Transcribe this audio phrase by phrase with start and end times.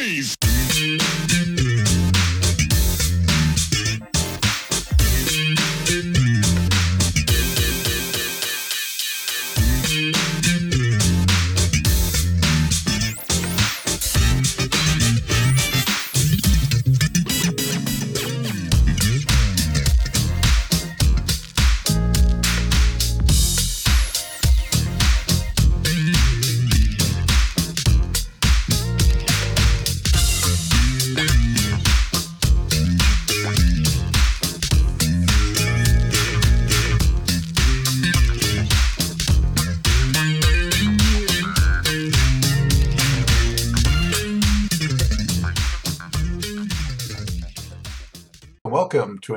[0.00, 0.39] noise.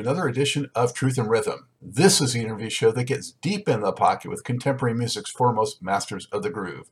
[0.03, 1.69] Another edition of Truth in Rhythm.
[1.81, 5.81] This is the interview show that gets deep in the pocket with contemporary music's foremost
[5.81, 6.89] masters of the groove.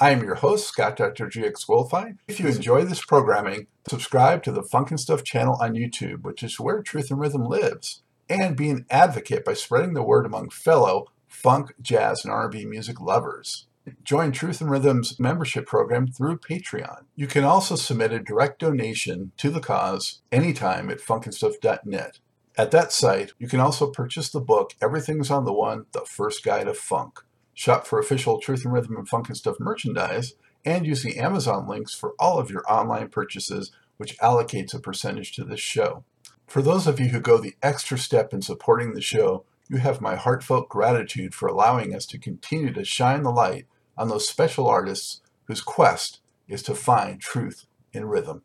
[0.00, 1.28] I am your host, Scott Dr.
[1.28, 2.16] GX Goldfine.
[2.26, 6.42] If you enjoy this programming, subscribe to the Funk and Stuff channel on YouTube, which
[6.42, 10.48] is where Truth in Rhythm lives, and be an advocate by spreading the word among
[10.48, 13.66] fellow funk, jazz, and R&B music lovers.
[14.02, 17.02] Join Truth in Rhythm's membership program through Patreon.
[17.14, 22.20] You can also submit a direct donation to the cause anytime at funknstuff.net.
[22.56, 26.44] At that site, you can also purchase the book Everything's on the One, The First
[26.44, 27.18] Guide of Funk.
[27.52, 31.66] Shop for official Truth in Rhythm and Funk and Stuff merchandise, and use the Amazon
[31.66, 36.04] links for all of your online purchases, which allocates a percentage to this show.
[36.46, 40.00] For those of you who go the extra step in supporting the show, you have
[40.00, 43.66] my heartfelt gratitude for allowing us to continue to shine the light
[43.98, 48.42] on those special artists whose quest is to find truth in rhythm.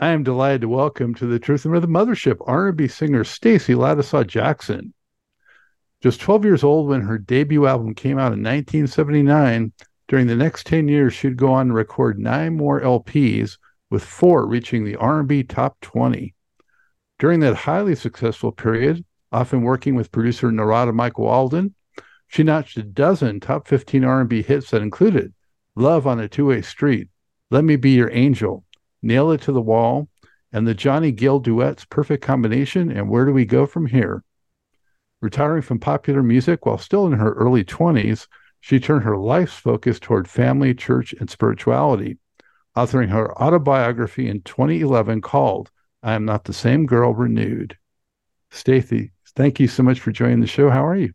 [0.00, 4.24] I am delighted to welcome to the Truth in Rhythm Mothership R&B singer Stacy Lattisaw
[4.24, 4.94] Jackson.
[6.00, 9.72] Just 12 years old when her debut album came out in 1979,
[10.06, 13.58] during the next 10 years she'd go on to record nine more LPs,
[13.90, 16.32] with four reaching the R&B top 20.
[17.18, 21.74] During that highly successful period, often working with producer Narada Michael Walden,
[22.28, 25.34] she notched a dozen top 15 R&B hits that included
[25.74, 27.08] Love on a Two-Way Street,
[27.50, 28.62] Let Me Be Your Angel,
[29.02, 30.08] Nail It to the Wall,
[30.52, 34.24] and the Johnny Gill duets Perfect Combination and Where Do We Go From Here?
[35.20, 38.26] Retiring from popular music while still in her early 20s,
[38.60, 42.18] she turned her life's focus toward family, church, and spirituality,
[42.76, 45.70] authoring her autobiography in 2011 called
[46.02, 47.76] I Am Not the Same Girl Renewed.
[48.50, 50.70] Stacy, thank you so much for joining the show.
[50.70, 51.12] How are you?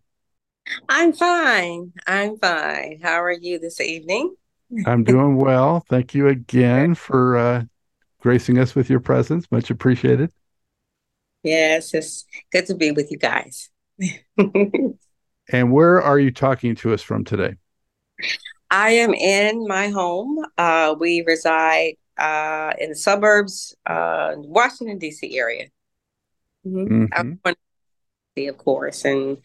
[0.88, 1.93] I'm fine.
[2.07, 2.99] I'm fine.
[3.01, 4.35] How are you this evening?
[4.85, 5.83] I'm doing well.
[5.89, 7.63] Thank you again for uh,
[8.23, 9.51] gracing us with your presence.
[9.51, 10.31] Much appreciated.
[11.44, 13.69] Yes, it's good to be with you guys.
[14.38, 17.57] and where are you talking to us from today?
[18.72, 20.39] I am in my home.
[20.57, 25.38] Uh, we reside uh, in the suburbs, uh, Washington D.C.
[25.38, 25.66] area.
[26.66, 27.05] Mm-hmm.
[27.05, 28.47] Mm-hmm.
[28.47, 29.38] Of course, and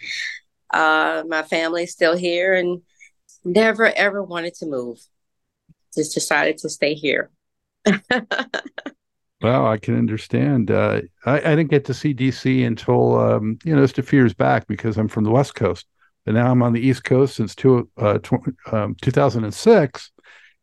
[0.72, 2.80] uh, my family's still here and
[3.44, 4.98] never ever wanted to move.
[5.94, 7.30] Just decided to stay here.
[9.42, 10.70] well, I can understand.
[10.70, 14.20] Uh, I, I, didn't get to see DC until um, you know just a few
[14.20, 15.86] years back because I'm from the West Coast,
[16.24, 20.10] but now I'm on the East Coast since two, uh, tw- um, 2006,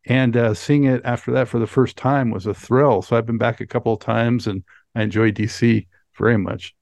[0.07, 3.01] and uh, seeing it after that for the first time was a thrill.
[3.01, 4.63] So I've been back a couple of times, and
[4.95, 5.87] I enjoy DC
[6.17, 6.75] very much.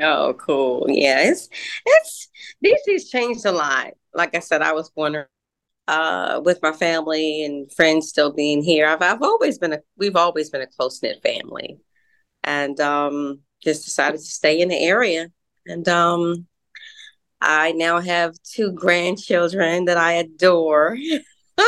[0.00, 0.86] Oh, cool.
[0.88, 1.48] Yeah, it's
[1.84, 2.28] it's
[2.64, 3.92] DC's changed a lot.
[4.14, 5.24] Like I said, I was born
[5.88, 8.86] uh, with my family and friends still being here.
[8.86, 11.78] I've I've always been a we've always been a close knit family,
[12.44, 15.28] and um, just decided to stay in the area.
[15.66, 16.46] And um,
[17.40, 20.96] I now have two grandchildren that I adore.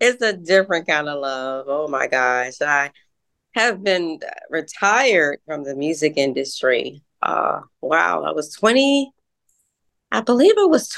[0.00, 1.66] it's a different kind of love.
[1.68, 2.90] Oh my gosh, I
[3.54, 4.18] have been
[4.50, 7.02] retired from the music industry.
[7.22, 9.12] Uh, wow, I was 20,
[10.10, 10.88] I believe I was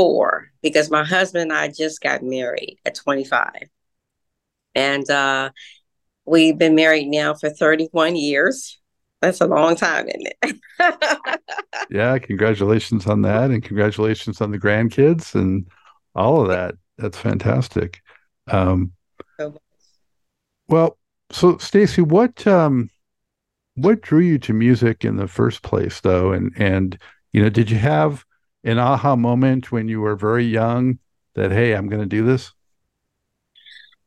[0.00, 3.50] 24 because my husband and I just got married at 25.
[4.74, 5.50] And uh,
[6.24, 8.78] we've been married now for 31 years.
[9.20, 10.60] That's a long time, isn't it?
[11.90, 13.50] yeah, congratulations on that.
[13.50, 15.66] And congratulations on the grandkids and
[16.14, 16.76] all of that.
[16.96, 18.00] That's fantastic.
[18.46, 18.92] Um,
[20.68, 20.96] well,
[21.30, 22.90] so Stacy, what um,
[23.74, 26.32] what drew you to music in the first place, though?
[26.32, 26.98] And and
[27.32, 28.24] you know, did you have
[28.64, 30.98] an aha moment when you were very young
[31.34, 32.52] that hey, I'm going to do this?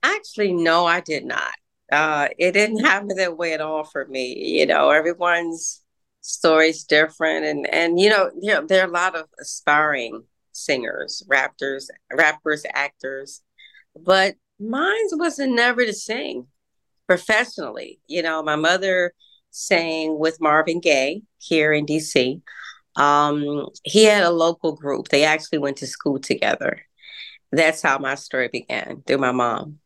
[0.03, 1.53] Actually, no, I did not.
[1.91, 4.57] Uh, it didn't happen that way at all for me.
[4.59, 5.81] You know, everyone's
[6.21, 11.23] story's different, and and you know, you know, there are a lot of aspiring singers,
[11.27, 13.41] rappers, rappers, actors,
[13.95, 16.47] but mine wasn't never to sing
[17.07, 17.99] professionally.
[18.07, 19.13] You know, my mother
[19.51, 22.41] sang with Marvin Gaye here in DC.
[22.95, 25.09] Um, he had a local group.
[25.09, 26.81] They actually went to school together.
[27.51, 29.79] That's how my story began through my mom.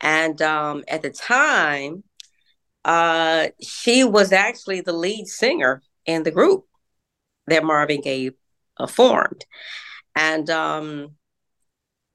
[0.00, 2.04] And um, at the time,
[2.84, 6.66] uh, she was actually the lead singer in the group
[7.46, 8.30] that Marvin Gaye
[8.78, 9.44] uh, formed.
[10.14, 11.16] And um,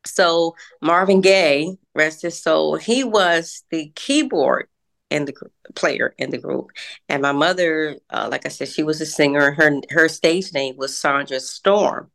[0.06, 4.68] so Marvin Gaye, rest his soul, he was the keyboard
[5.10, 5.34] in the
[5.76, 6.72] player in the group.
[7.08, 9.52] And my mother, uh, like I said, she was a singer.
[9.52, 12.12] Her her stage name was Sandra Storm.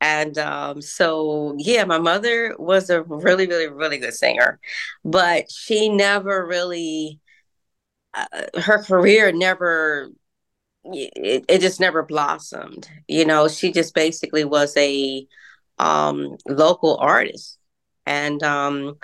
[0.00, 4.58] And um, so, yeah, my mother was a really, really, really good singer,
[5.04, 7.20] but she never really,
[8.14, 10.08] uh, her career never,
[10.84, 12.88] it, it just never blossomed.
[13.08, 15.26] You know, she just basically was a
[15.78, 17.58] um, local artist.
[18.06, 18.96] And um,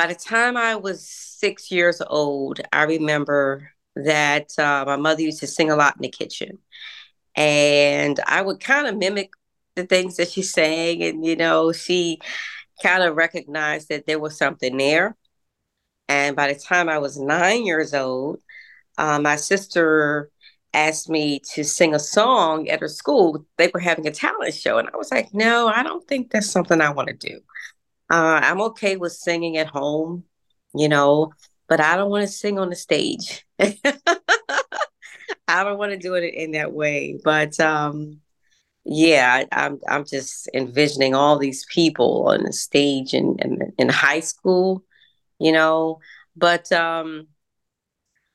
[0.00, 5.40] by the time I was six years old, I remember that uh, my mother used
[5.40, 6.56] to sing a lot in the kitchen.
[7.36, 9.34] And I would kind of mimic
[9.74, 11.02] the things that she sang.
[11.02, 12.18] And, you know, she
[12.82, 15.18] kind of recognized that there was something there.
[16.08, 18.40] And by the time I was nine years old,
[18.96, 20.30] uh, my sister
[20.72, 23.44] asked me to sing a song at her school.
[23.58, 24.78] They were having a talent show.
[24.78, 27.42] And I was like, no, I don't think that's something I want to do.
[28.10, 30.24] Uh, I'm okay with singing at home,
[30.74, 31.32] you know,
[31.68, 33.46] but I don't want to sing on the stage.
[33.60, 33.76] I
[35.64, 37.18] don't want to do it in that way.
[37.22, 38.20] But um,
[38.84, 43.72] yeah, I, am I'm, I'm just envisioning all these people on the stage in, in,
[43.78, 44.84] in high school,
[45.38, 46.00] you know.
[46.36, 47.28] But um,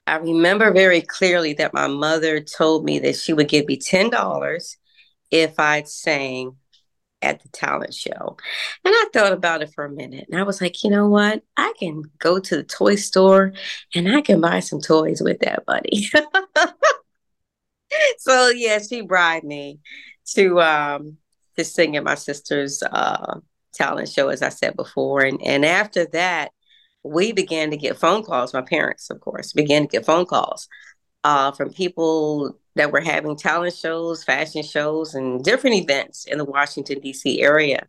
[0.08, 4.10] I remember very clearly that my mother told me that she would give me ten
[4.10, 4.78] dollars
[5.32, 6.58] if I'd sang
[7.22, 8.38] at the talent show.
[8.84, 11.44] And I thought about it for a minute and I was like, you know what?
[11.58, 13.54] I can go to the toy store
[13.94, 16.10] and I can buy some toys with that money.
[18.20, 19.80] so yeah, she bribed me
[20.36, 21.18] to um
[21.58, 23.40] to sing at my sister's uh
[23.74, 25.22] talent show, as I said before.
[25.22, 26.52] And and after that,
[27.04, 28.54] we began to get phone calls.
[28.54, 30.68] My parents, of course, began to get phone calls
[31.26, 36.46] uh, from people that were having talent shows, fashion shows, and different events in the
[36.46, 37.42] Washington D.C.
[37.42, 37.88] area,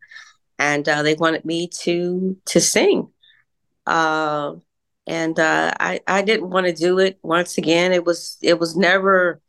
[0.58, 3.10] and uh, they wanted me to to sing.
[3.86, 4.54] Uh,
[5.06, 7.18] and uh, I I didn't want to do it.
[7.22, 9.42] Once again, it was it was never,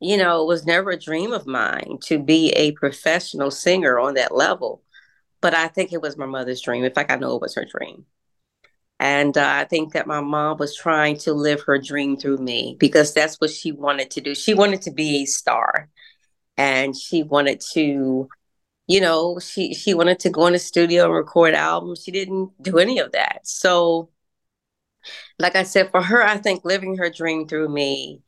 [0.00, 4.14] you know, it was never a dream of mine to be a professional singer on
[4.14, 4.82] that level.
[5.40, 6.84] But I think it was my mother's dream.
[6.84, 8.04] In fact, I know it was her dream.
[9.00, 12.76] And uh, I think that my mom was trying to live her dream through me
[12.78, 14.34] because that's what she wanted to do.
[14.34, 15.88] She wanted to be a star
[16.56, 18.28] and she wanted to,
[18.86, 22.02] you know, she, she wanted to go in the studio and record albums.
[22.04, 23.40] She didn't do any of that.
[23.44, 24.10] So,
[25.38, 28.22] like I said, for her, I think living her dream through me,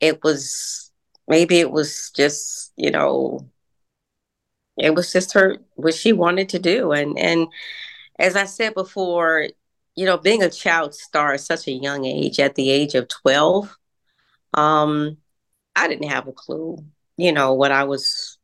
[0.00, 0.90] it was
[1.28, 3.46] maybe it was just, you know,
[4.78, 6.92] it was just her what she wanted to do.
[6.92, 7.48] And, and,
[8.18, 9.48] as I said before,
[9.98, 13.08] you know, being a child star at such a young age, at the age of
[13.08, 13.76] 12,
[14.54, 15.16] um,
[15.74, 16.78] I didn't have a clue,
[17.16, 18.38] you know, what I was,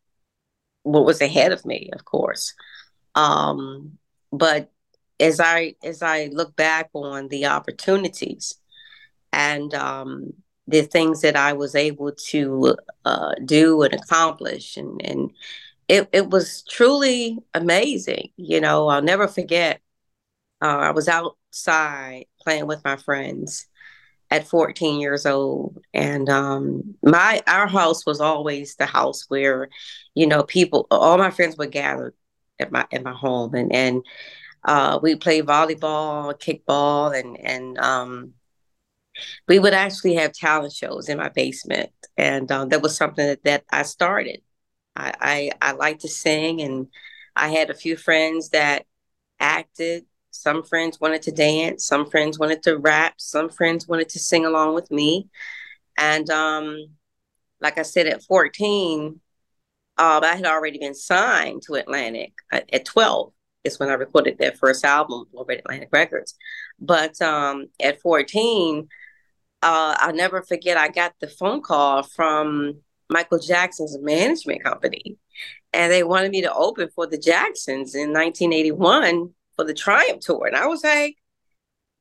[0.82, 2.54] what was ahead of me, of course.
[3.14, 3.98] Um,
[4.32, 4.72] but
[5.20, 8.56] as I, as I look back on the opportunities
[9.32, 10.32] and, um,
[10.66, 15.30] the things that I was able to uh, do and accomplish, and, and
[15.86, 18.30] it, it was truly amazing.
[18.36, 19.80] You know, I'll never forget.
[20.60, 23.66] Uh, I was out outside playing with my friends
[24.30, 25.78] at 14 years old.
[25.92, 29.68] And um my our house was always the house where
[30.14, 32.14] you know people all my friends would gather
[32.58, 33.54] at my at my home.
[33.54, 34.02] And and
[34.64, 38.34] uh we played volleyball kickball and and um
[39.46, 41.90] we would actually have talent shows in my basement.
[42.16, 44.40] And um, that was something that, that i started.
[44.96, 46.86] I, I i like to sing and
[47.36, 48.86] i had a few friends that
[49.40, 54.18] acted some friends wanted to dance, some friends wanted to rap, some friends wanted to
[54.18, 55.28] sing along with me.
[55.96, 56.88] And um,
[57.60, 59.20] like I said, at 14,
[59.96, 62.32] uh, I had already been signed to Atlantic.
[62.50, 66.34] At, at 12 is when I recorded that first album at Atlantic Records.
[66.80, 68.88] But um, at 14,
[69.62, 75.16] uh, I'll never forget, I got the phone call from Michael Jackson's management company.
[75.72, 80.46] And they wanted me to open for the Jacksons in 1981 for the Triumph Tour.
[80.46, 81.16] And I was like,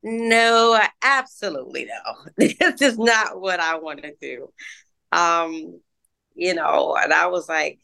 [0.02, 2.14] no, absolutely no.
[2.36, 4.52] this is not what I want to do.
[5.12, 5.80] Um,
[6.34, 7.80] you know, and I was like,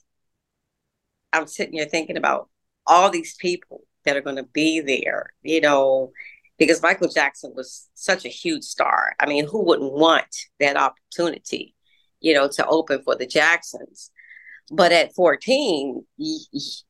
[1.33, 2.49] I'm sitting here thinking about
[2.87, 6.13] all these people that are going to be there, you know,
[6.59, 9.15] because Michael Jackson was such a huge star.
[9.21, 10.27] I mean, who wouldn't want
[10.59, 11.75] that opportunity,
[12.21, 14.11] you know, to open for the Jacksons?
[14.71, 16.05] But at 14,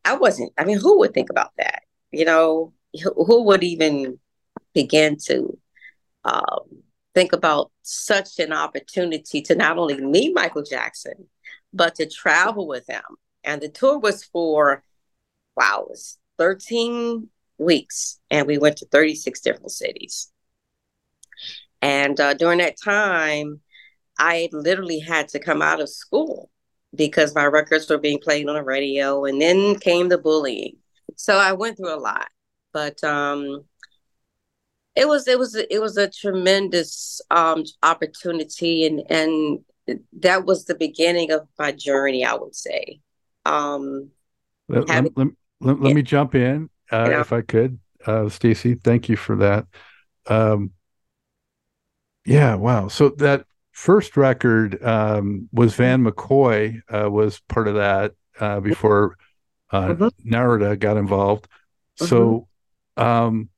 [0.05, 1.83] I wasn't, I mean, who would think about that?
[2.13, 4.19] You know, who would even
[4.75, 5.59] begin to
[6.25, 6.83] um,
[7.15, 11.29] think about such an opportunity to not only meet Michael Jackson,
[11.73, 13.03] but to travel with him?
[13.45, 14.83] And the tour was for,
[15.57, 20.31] wow, it was 13 weeks, and we went to 36 different cities.
[21.83, 23.61] And uh, during that time,
[24.19, 26.51] I literally had to come out of school
[26.95, 30.77] because my records were being played on the radio, and then came the bullying.
[31.17, 32.29] So I went through a lot,
[32.73, 33.65] but um,
[34.95, 40.75] it was it was it was a tremendous um, opportunity, and and that was the
[40.75, 42.25] beginning of my journey.
[42.25, 43.01] I would say.
[43.47, 44.11] Um,
[44.69, 45.29] let, having, let,
[45.61, 47.21] let, let, me jump in uh, you know?
[47.21, 48.75] if I could, uh, Stacy.
[48.75, 49.67] Thank you for that.
[50.27, 50.73] Um,
[52.25, 52.89] yeah, wow.
[52.89, 59.17] So that first record um, was Van McCoy uh, was part of that uh, before
[59.73, 60.09] uh, mm-hmm.
[60.25, 61.49] Narada got involved.
[62.01, 62.07] Mm-hmm.
[62.07, 62.49] So,
[62.97, 63.51] um,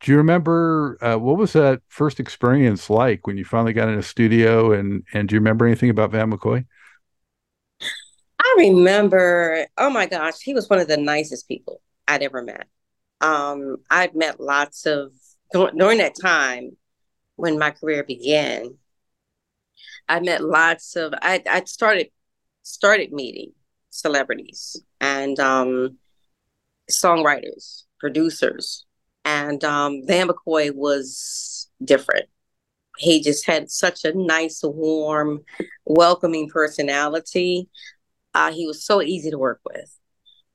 [0.00, 3.98] do you remember uh, what was that first experience like when you finally got in
[3.98, 4.72] a studio?
[4.72, 6.66] And and do you remember anything about Van McCoy?
[8.38, 9.66] I remember.
[9.78, 11.80] Oh my gosh, he was one of the nicest people.
[12.06, 12.66] I'd ever met.
[13.20, 15.12] Um, I'd met lots of
[15.52, 16.76] during that time
[17.36, 18.76] when my career began.
[20.06, 21.14] I met lots of.
[21.22, 22.08] I I started
[22.62, 23.52] started meeting
[23.88, 25.98] celebrities and um,
[26.90, 28.86] songwriters, producers,
[29.26, 32.26] and um, Van McCoy was different.
[32.96, 35.42] He just had such a nice, warm,
[35.84, 37.68] welcoming personality.
[38.32, 39.94] Uh, he was so easy to work with.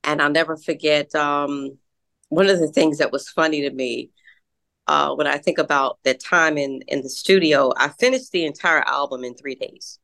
[0.04, 1.78] And I'll never forget um,
[2.30, 4.10] one of the things that was funny to me
[4.88, 7.72] uh, when I think about that time in in the studio.
[7.78, 10.00] I finished the entire album in three days.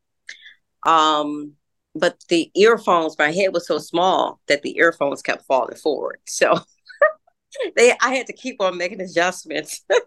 [0.86, 1.54] Um,
[1.96, 6.20] but the earphones, my head was so small that the earphones kept falling forward.
[6.26, 6.60] So
[7.76, 9.84] they, I had to keep on making adjustments.
[9.90, 10.06] it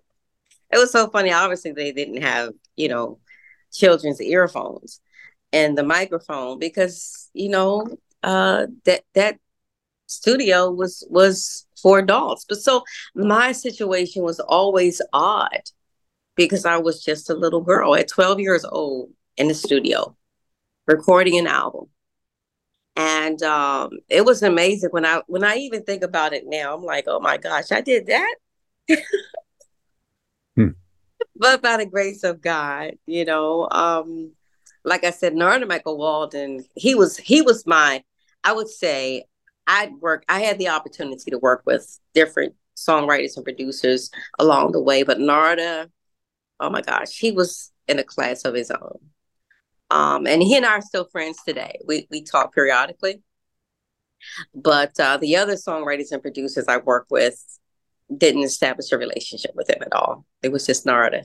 [0.73, 1.33] was so funny.
[1.33, 3.19] Obviously, they didn't have, you know,
[3.73, 5.01] children's earphones
[5.53, 7.87] and the microphone because, you know,
[8.23, 9.39] uh, that that
[10.07, 12.45] studio was was for adults.
[12.47, 15.63] But so my situation was always odd
[16.37, 20.15] because I was just a little girl at 12 years old in the studio
[20.89, 21.87] recording an album.
[22.97, 26.83] And um, it was amazing when I when I even think about it now, I'm
[26.83, 28.35] like, oh my gosh, I did that.
[30.57, 30.69] hmm.
[31.37, 34.33] But by the grace of God, you know, um,
[34.85, 38.03] like I said, Narada Michael Walden, he was he was my,
[38.43, 39.25] I would say,
[39.69, 44.83] I'd work, I had the opportunity to work with different songwriters and producers along the
[44.83, 45.89] way, but Narada,
[46.59, 48.99] oh my gosh, he was in a class of his own.
[49.91, 51.79] Um, and he and I are still friends today.
[51.87, 53.23] We we talk periodically.
[54.55, 57.41] But uh, the other songwriters and producers I work with
[58.15, 60.25] didn't establish a relationship with him at all.
[60.43, 61.25] It was just Narada.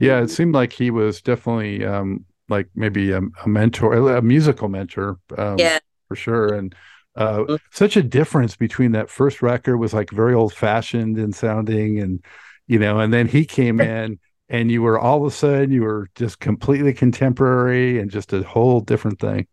[0.00, 4.68] Yeah, it seemed like he was definitely um, like maybe a, a mentor, a musical
[4.68, 5.18] mentor.
[5.36, 6.54] Um, yeah, for sure.
[6.54, 6.74] And
[7.16, 7.56] uh, mm-hmm.
[7.72, 12.24] such a difference between that first record was like very old fashioned and sounding, and
[12.66, 14.18] you know, and then he came in
[14.48, 18.42] and you were all of a sudden you were just completely contemporary and just a
[18.42, 19.46] whole different thing.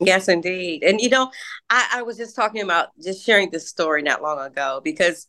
[0.00, 0.82] Yes, indeed.
[0.82, 1.30] And you know,
[1.70, 5.26] I, I was just talking about just sharing this story not long ago because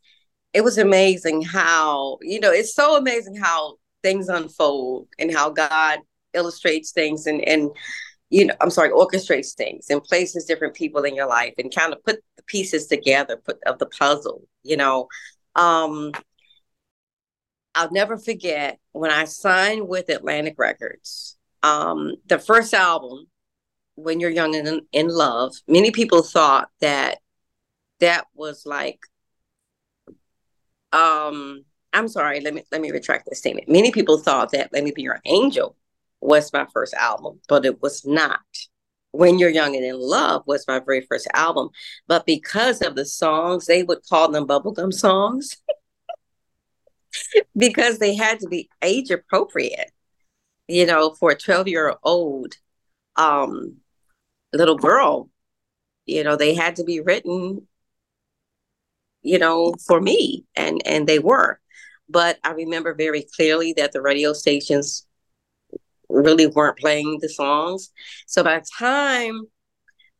[0.53, 5.99] it was amazing how, you know, it's so amazing how things unfold and how God
[6.33, 7.71] illustrates things and and
[8.29, 11.93] you know, I'm sorry, orchestrates things and places different people in your life and kind
[11.93, 15.07] of put the pieces together, put of the puzzle, you know.
[15.55, 16.13] Um,
[17.75, 21.37] I'll never forget when I signed with Atlantic Records.
[21.63, 23.27] Um, the first album,
[23.95, 27.19] When You're Young and in Love, many people thought that
[27.99, 28.99] that was like
[30.91, 31.63] um
[31.93, 33.69] I'm sorry, let me let me retract this statement.
[33.69, 35.75] Many people thought that Let Me Be Your Angel
[36.21, 38.39] was my first album, but it was not.
[39.11, 41.69] When You're Young and in Love was my very first album.
[42.07, 45.57] But because of the songs, they would call them bubblegum songs
[47.57, 49.91] because they had to be age appropriate,
[50.67, 52.55] you know, for a 12 year old
[53.15, 53.77] um,
[54.53, 55.29] little girl.
[56.05, 57.67] You know, they had to be written,
[59.21, 61.59] you know, for me, and and they were.
[62.09, 65.07] But I remember very clearly that the radio stations
[66.09, 67.91] really weren't playing the songs.
[68.27, 69.41] So by the time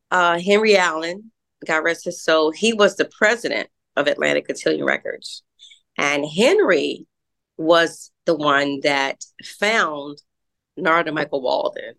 [0.10, 1.32] uh, Henry Allen,
[1.66, 5.44] God rest his soul, he was the president of Atlantic Cotillion Records.
[6.04, 7.08] And Henry
[7.56, 10.22] was the one that found
[10.76, 11.94] Narada Michael Walden.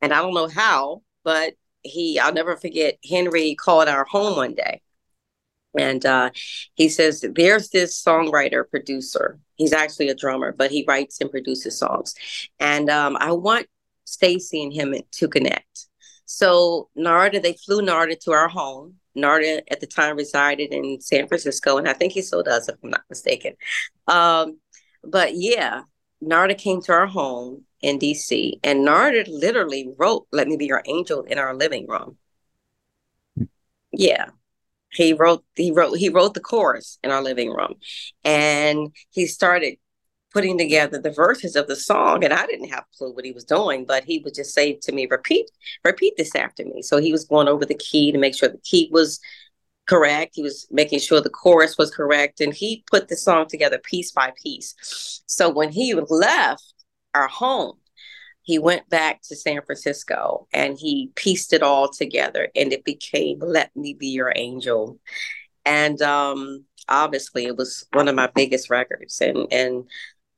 [0.00, 4.54] And I don't know how, but he, I'll never forget, Henry called our home one
[4.54, 4.82] day.
[5.76, 6.30] And uh,
[6.74, 9.40] he says, There's this songwriter, producer.
[9.56, 12.14] He's actually a drummer, but he writes and produces songs.
[12.60, 13.66] And um, I want
[14.04, 15.88] Stacy and him to connect.
[16.24, 18.94] So Narada, they flew Narada to our home.
[19.20, 22.76] Narada at the time resided in San Francisco, and I think he still does, if
[22.82, 23.54] I'm not mistaken.
[24.06, 24.58] Um,
[25.04, 25.82] but yeah,
[26.20, 30.82] Narada came to our home in DC, and Narada literally wrote "Let Me Be Your
[30.86, 32.16] Angel" in our living room.
[33.92, 34.30] Yeah,
[34.92, 37.74] he wrote he wrote he wrote the chorus in our living room,
[38.24, 39.78] and he started
[40.32, 43.32] putting together the verses of the song and i didn't have a clue what he
[43.32, 45.50] was doing but he would just say to me repeat
[45.84, 46.82] repeat this after me.
[46.82, 49.20] So he was going over the key to make sure the key was
[49.86, 50.32] correct.
[50.34, 54.12] He was making sure the chorus was correct and he put the song together piece
[54.12, 55.22] by piece.
[55.26, 56.74] So when he left
[57.14, 57.76] our home
[58.42, 63.38] he went back to san francisco and he pieced it all together and it became
[63.40, 64.98] let me be your angel.
[65.64, 69.84] And um obviously it was one of my biggest records and and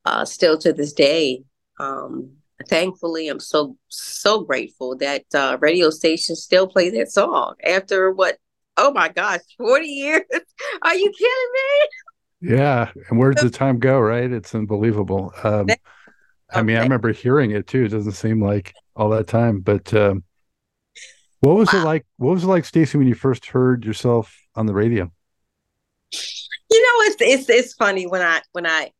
[0.05, 1.43] uh, still to this day.
[1.79, 2.31] Um,
[2.67, 8.37] thankfully, I'm so so grateful that uh, radio stations still play that song after what?
[8.75, 10.21] Oh my gosh, 40 years?
[10.81, 12.55] Are you kidding me?
[12.55, 13.99] Yeah, and where did the time go?
[13.99, 15.31] Right, it's unbelievable.
[15.43, 15.67] Um,
[16.51, 17.85] I mean, I remember hearing it too.
[17.85, 20.23] It doesn't seem like all that time, but um,
[21.39, 21.81] what was wow.
[21.81, 22.05] it like?
[22.17, 25.11] What was it like, Stacy, when you first heard yourself on the radio?
[26.11, 28.91] You know, it's it's it's funny when I when I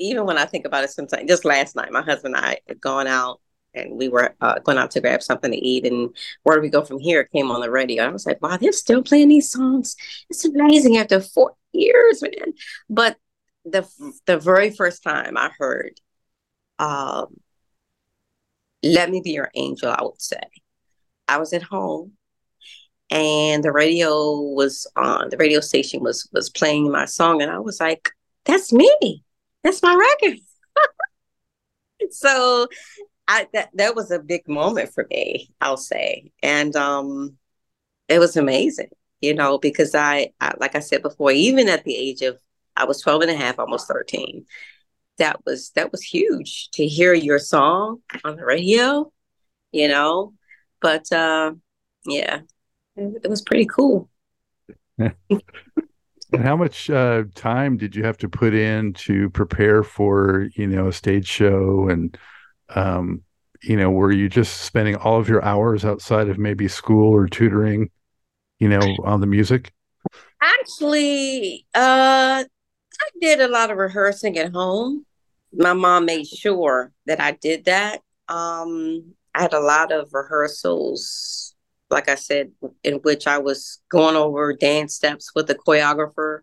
[0.00, 2.80] even when I think about it sometimes, just last night, my husband and I had
[2.80, 3.40] gone out
[3.74, 5.86] and we were uh, going out to grab something to eat.
[5.86, 7.24] And where do we go from here?
[7.24, 8.04] Came on the radio.
[8.04, 9.96] I was like, wow, they're still playing these songs.
[10.28, 12.54] It's amazing after four years, man.
[12.88, 13.16] But
[13.64, 13.86] the
[14.26, 16.00] the very first time I heard
[16.78, 17.36] um,
[18.82, 20.40] Let Me Be Your Angel, I would say,
[21.28, 22.12] I was at home
[23.10, 27.42] and the radio was on, the radio station was was playing my song.
[27.42, 28.10] And I was like,
[28.46, 29.22] that's me
[29.62, 30.38] that's my record.
[32.10, 32.66] so
[33.28, 36.32] I that that was a big moment for me, I'll say.
[36.42, 37.36] And um
[38.08, 41.96] it was amazing, you know, because I, I like I said before, even at the
[41.96, 42.38] age of
[42.76, 44.46] I was 12 and a half, almost 13.
[45.18, 49.12] That was that was huge to hear your song on the radio,
[49.72, 50.34] you know.
[50.80, 51.52] But uh
[52.06, 52.40] yeah,
[52.96, 54.08] it, it was pretty cool.
[56.32, 60.66] And how much uh, time did you have to put in to prepare for, you
[60.66, 61.88] know, a stage show?
[61.88, 62.16] And,
[62.68, 63.22] um,
[63.62, 67.26] you know, were you just spending all of your hours outside of maybe school or
[67.26, 67.90] tutoring,
[68.58, 69.72] you know, on the music?
[70.40, 75.04] Actually, uh, I did a lot of rehearsing at home.
[75.52, 78.00] My mom made sure that I did that.
[78.28, 81.49] Um, I had a lot of rehearsals
[81.90, 82.52] like I said,
[82.84, 86.40] in which I was going over dance steps with the choreographer,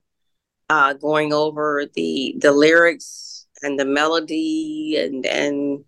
[0.70, 5.86] uh, going over the the lyrics and the melody and and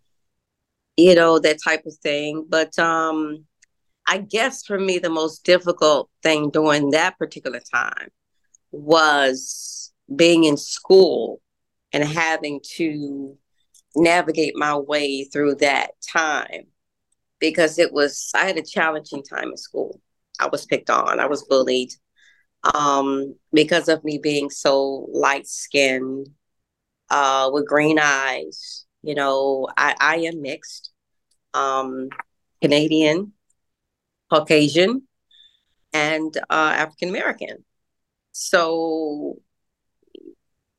[0.97, 2.45] you know that type of thing.
[2.47, 3.45] But um,
[4.07, 8.09] I guess for me, the most difficult thing during that particular time
[8.71, 11.41] was being in school
[11.91, 13.37] and having to
[13.95, 16.67] navigate my way through that time
[17.39, 19.99] because it was I had a challenging time in school.
[20.39, 21.91] I was picked on, I was bullied
[22.73, 26.29] um, because of me being so light skinned
[27.09, 28.85] uh, with green eyes.
[29.01, 30.91] You know, I, I am mixed,
[31.53, 32.09] um,
[32.61, 33.33] Canadian,
[34.31, 35.03] Caucasian,
[35.93, 37.63] and uh, African American.
[38.31, 39.39] So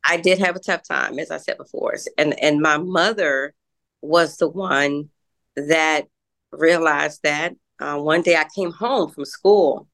[0.05, 3.55] I did have a tough time, as I said before, and and my mother
[4.03, 5.11] was the one
[5.57, 6.07] that
[6.53, 7.55] realized that.
[7.79, 9.89] Uh, one day I came home from school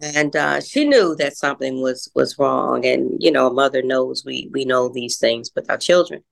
[0.00, 4.24] and uh, she knew that something was was wrong and you know a mother knows
[4.24, 6.22] we we know these things with our children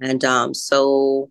[0.00, 1.30] and um, so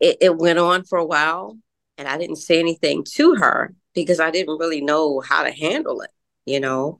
[0.00, 1.56] it, it went on for a while
[1.96, 6.00] and i didn't say anything to her because i didn't really know how to handle
[6.02, 6.10] it
[6.44, 6.98] you know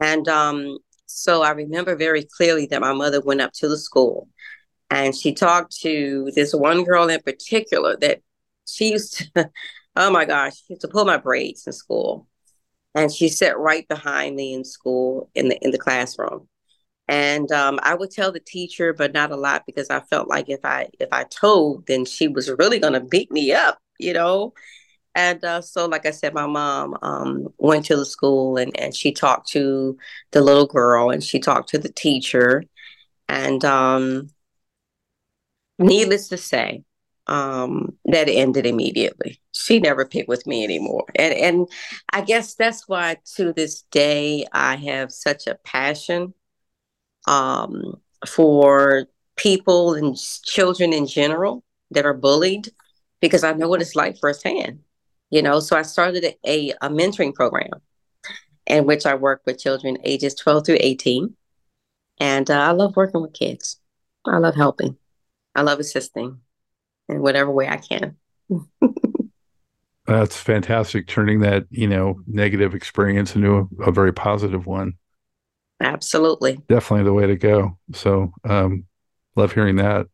[0.00, 4.28] and um, so i remember very clearly that my mother went up to the school
[4.90, 8.20] and she talked to this one girl in particular that
[8.66, 9.50] she used to,
[9.96, 12.26] oh my gosh, she used to pull my braids in school.
[12.94, 16.48] And she sat right behind me in school in the in the classroom.
[17.06, 20.48] And um, I would tell the teacher, but not a lot because I felt like
[20.48, 24.54] if I if I told, then she was really gonna beat me up, you know.
[25.14, 28.94] And uh, so, like I said, my mom um, went to the school and, and
[28.94, 29.96] she talked to
[30.32, 32.64] the little girl and she talked to the teacher.
[33.28, 34.30] And um,
[35.80, 36.84] needless to say,
[37.26, 39.40] um, that ended immediately.
[39.52, 41.04] She never picked with me anymore.
[41.14, 41.68] And, and
[42.12, 46.34] I guess that's why to this day I have such a passion
[47.26, 52.70] um, for people and children in general that are bullied
[53.20, 54.80] because I know what it's like firsthand.
[55.30, 57.70] You know, so I started a, a mentoring program
[58.66, 61.34] in which I work with children ages 12 through 18.
[62.18, 63.78] And uh, I love working with kids.
[64.26, 64.96] I love helping.
[65.54, 66.40] I love assisting
[67.08, 68.16] in whatever way I can.
[70.06, 71.06] That's fantastic.
[71.06, 74.94] Turning that, you know, negative experience into a, a, very positive one.
[75.80, 76.58] Absolutely.
[76.68, 77.78] Definitely the way to go.
[77.92, 78.86] So, um,
[79.36, 80.06] love hearing that.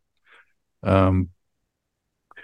[0.83, 1.31] Um,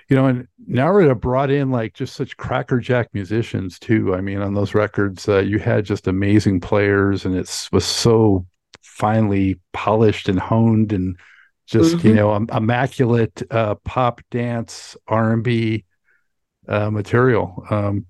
[0.08, 4.14] you know, and Narada brought in like just such crackerjack musicians too.
[4.14, 8.46] I mean, on those records, uh, you had just amazing players, and it was so
[8.82, 11.18] finely polished and honed, and
[11.66, 12.08] just mm-hmm.
[12.08, 15.84] you know, immaculate uh, pop, dance, R and B
[16.68, 17.64] uh, material.
[17.70, 18.06] Um,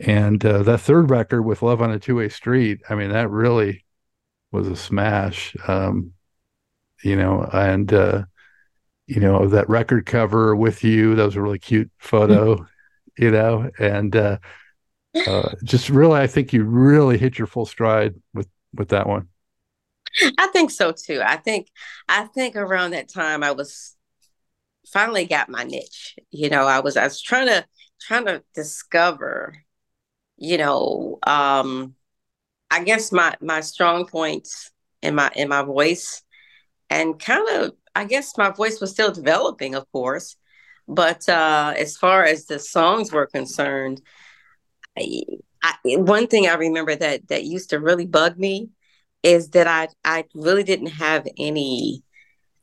[0.00, 3.30] and uh, that third record with "Love on a Two Way Street," I mean, that
[3.30, 3.84] really
[4.52, 5.56] was a smash.
[5.66, 6.12] Um,
[7.02, 8.24] you know, and uh,
[9.08, 12.64] you know that record cover with you that was a really cute photo
[13.18, 14.36] you know and uh,
[15.26, 19.26] uh, just really i think you really hit your full stride with with that one
[20.38, 21.68] i think so too i think
[22.08, 23.96] i think around that time i was
[24.92, 27.64] finally got my niche you know i was i was trying to
[28.00, 29.54] trying to discover
[30.36, 31.94] you know um
[32.70, 34.70] i guess my my strong points
[35.02, 36.22] in my in my voice
[36.90, 40.36] and kind of I guess my voice was still developing, of course.
[40.86, 44.00] But uh, as far as the songs were concerned,
[44.96, 45.22] I,
[45.62, 48.70] I, one thing I remember that that used to really bug me
[49.28, 52.02] is that I I really didn't have any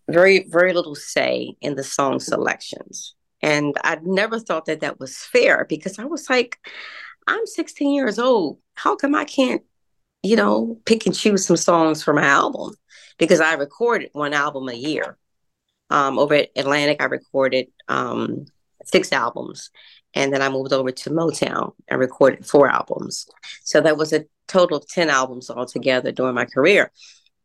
[0.10, 5.18] very very little say in the song selections, and I never thought that that was
[5.18, 6.60] fair because I was like,
[7.28, 8.60] I'm 16 years old.
[8.76, 9.64] How come I can't,
[10.24, 12.74] you know, pick and choose some songs for my album?
[13.18, 15.18] Because I recorded one album a year
[15.90, 18.46] um, over at Atlantic, I recorded um,
[18.84, 19.70] six albums.
[20.14, 23.28] And then I moved over to Motown and recorded four albums.
[23.64, 26.92] So that was a total of 10 albums altogether during my career.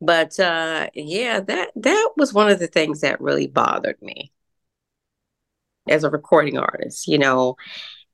[0.01, 4.33] But uh, yeah, that that was one of the things that really bothered me
[5.89, 7.57] as a recording artist, you know.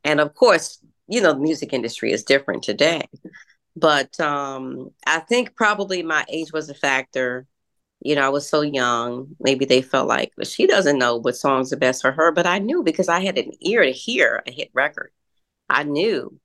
[0.04, 3.02] And of course, you know, the music industry is different today.
[3.76, 7.46] But um, I think probably my age was a factor
[8.00, 9.34] you know, I was so young.
[9.40, 12.46] Maybe they felt like well, she doesn't know what songs are best for her, but
[12.46, 15.12] I knew because I had an ear to hear a hit record.
[15.68, 16.38] I knew.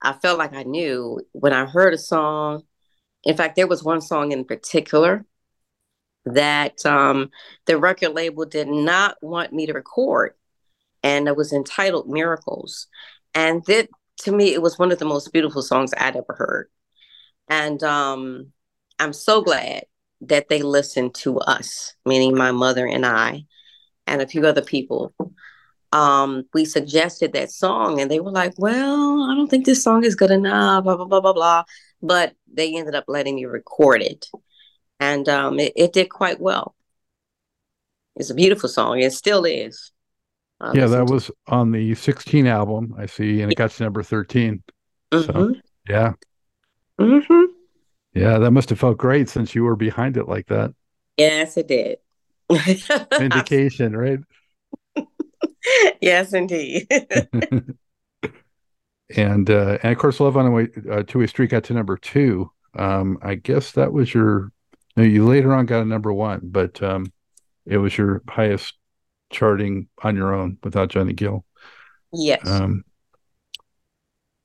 [0.00, 2.62] I felt like I knew when I heard a song.
[3.24, 5.26] In fact, there was one song in particular
[6.24, 7.30] that um,
[7.66, 10.32] the record label did not want me to record,
[11.02, 12.86] and it was entitled Miracles.
[13.34, 13.88] And that,
[14.20, 16.68] to me, it was one of the most beautiful songs I'd ever heard.
[17.48, 18.52] And um,
[18.98, 19.84] I'm so glad
[20.20, 23.44] that they listened to us, meaning my mother and I,
[24.06, 25.12] and a few other people.
[25.92, 30.04] Um, we suggested that song, and they were like, "Well, I don't think this song
[30.04, 31.64] is good enough." Blah blah blah blah blah.
[32.02, 34.26] But they ended up letting me record it,
[35.00, 36.74] and um, it, it did quite well.
[38.16, 39.00] It's a beautiful song.
[39.00, 39.92] It still is.
[40.60, 44.02] Uh, yeah, that was on the 16 album, I see, and it got to number
[44.02, 44.62] 13.
[45.12, 45.32] Mm-hmm.
[45.32, 45.54] So,
[45.88, 46.14] yeah.
[46.98, 47.44] Mm-hmm.
[48.14, 50.74] Yeah, that must have felt great since you were behind it like that.
[51.16, 51.98] Yes, it did.
[53.20, 54.18] Indication, right?
[56.00, 56.86] yes, indeed.
[59.16, 61.74] and uh, and of course, Love on a Way uh, Two Way Street got to
[61.74, 62.50] number two.
[62.76, 64.52] Um, I guess that was your.
[64.96, 67.12] You later on got a number one, but um,
[67.64, 68.74] it was your highest
[69.30, 71.44] charting on your own without Johnny Gill.
[72.12, 72.46] Yes.
[72.48, 72.84] Um,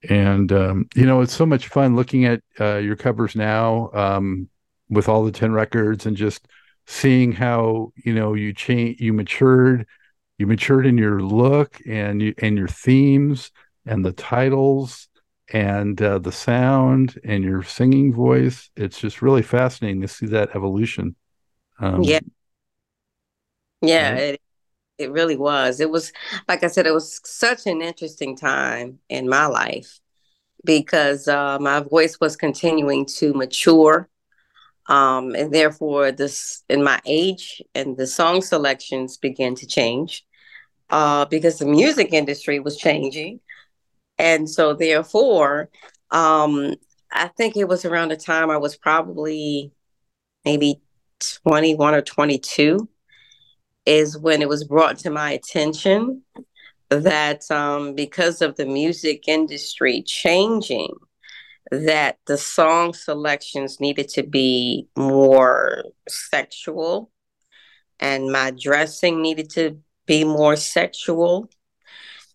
[0.09, 4.49] and um, you know it's so much fun looking at uh, your covers now um,
[4.89, 6.47] with all the 10 records and just
[6.85, 9.87] seeing how you know you change you matured
[10.43, 13.49] you matured in your look and you and your themes
[13.85, 15.07] and the titles
[15.53, 20.49] and uh, the sound and your singing voice it's just really fascinating to see that
[20.53, 21.15] evolution
[21.79, 22.19] um, yeah
[23.81, 24.19] yeah right?
[24.19, 24.41] it,
[24.99, 25.79] it really was.
[25.79, 26.13] It was,
[26.47, 29.99] like I said, it was such an interesting time in my life
[30.63, 34.07] because uh, my voice was continuing to mature.
[34.87, 40.23] Um, and therefore, this in my age and the song selections began to change
[40.89, 43.39] uh, because the music industry was changing.
[44.17, 45.69] And so therefore,
[46.11, 46.75] um,
[47.11, 49.71] I think it was around the time I was probably
[50.45, 50.81] maybe
[51.45, 52.87] 21 or 22
[53.85, 56.23] is when it was brought to my attention
[56.89, 60.93] that um, because of the music industry changing,
[61.71, 67.09] that the song selections needed to be more sexual
[67.99, 71.49] and my dressing needed to be more sexual.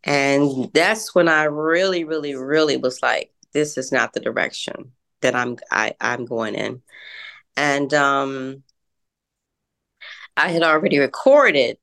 [0.04, 5.34] And that's when I really, really, really was like, this is not the direction that
[5.34, 6.82] I'm I, I'm going in.
[7.56, 8.62] And um
[10.36, 11.78] I had already recorded.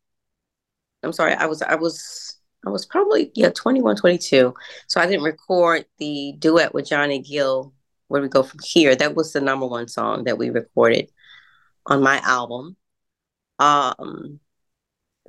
[1.03, 4.53] I'm sorry, I was I was I was probably yeah 21, 22.
[4.87, 7.73] So I didn't record the duet with Johnny Gill.
[8.07, 8.95] Where we go from here?
[8.95, 11.09] That was the number one song that we recorded
[11.87, 12.77] on my album.
[13.59, 14.39] Um,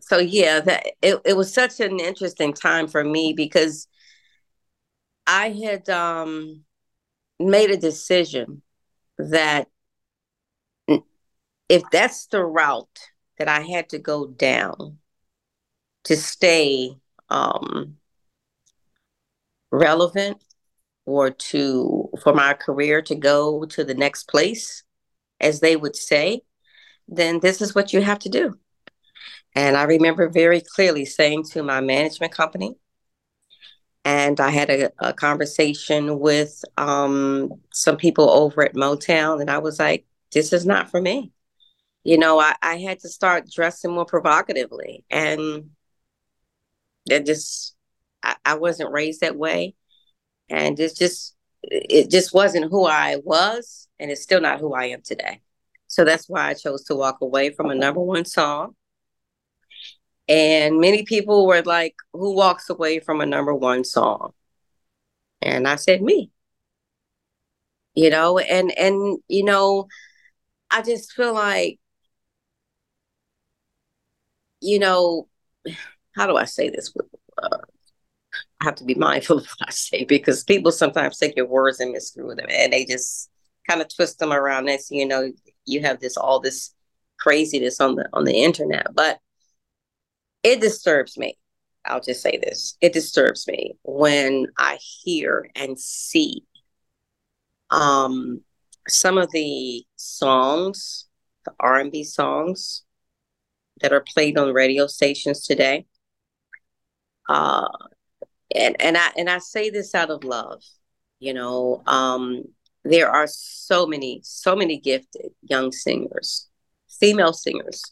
[0.01, 3.89] so yeah, that it, it was such an interesting time for me because
[5.27, 6.65] I had um
[7.39, 8.63] made a decision
[9.19, 9.69] that
[11.69, 14.99] if that's the route that I had to go down
[16.05, 16.97] to stay
[17.29, 17.97] um,
[19.71, 20.43] relevant
[21.05, 24.85] or to for my career to go to the next place,
[25.41, 26.43] as they would say,
[27.09, 28.59] then this is what you have to do.
[29.57, 32.77] And I remember very clearly saying to my management company,
[34.05, 39.59] and I had a, a conversation with um, some people over at Motown, and I
[39.59, 41.33] was like, this is not for me
[42.07, 45.05] you know, I, I had to start dressing more provocatively.
[45.11, 45.71] And
[47.07, 47.75] that just,
[48.23, 49.75] I, I wasn't raised that way.
[50.49, 53.89] And it's just, it just wasn't who I was.
[53.99, 55.41] And it's still not who I am today.
[55.89, 58.77] So that's why I chose to walk away from a number one song.
[60.29, 64.33] And many people were like, who walks away from a number one song?
[65.41, 66.31] And I said, me.
[67.95, 69.89] You know, and, and, you know,
[70.71, 71.79] I just feel like
[74.61, 75.29] you know,
[76.17, 76.93] how do I say this?
[77.43, 77.59] Uh,
[78.61, 81.81] I have to be mindful of what I say because people sometimes take your words
[81.81, 83.31] and misconstrue them, and they just
[83.69, 84.67] kind of twist them around.
[84.67, 85.33] Next, you know,
[85.65, 86.75] you have this all this
[87.19, 89.19] craziness on the on the internet, but
[90.47, 91.37] it disturbs me.
[91.85, 96.45] I'll just say this: it disturbs me when I hear and see
[97.71, 98.43] um,
[98.87, 101.07] some of the songs,
[101.45, 102.85] the R and B songs
[103.81, 105.87] that are played on radio stations today.
[107.29, 107.67] Uh,
[108.55, 110.63] and and I and I say this out of love.
[111.19, 112.45] You know, um,
[112.85, 116.49] there are so many, so many gifted young singers,
[117.01, 117.83] female singers,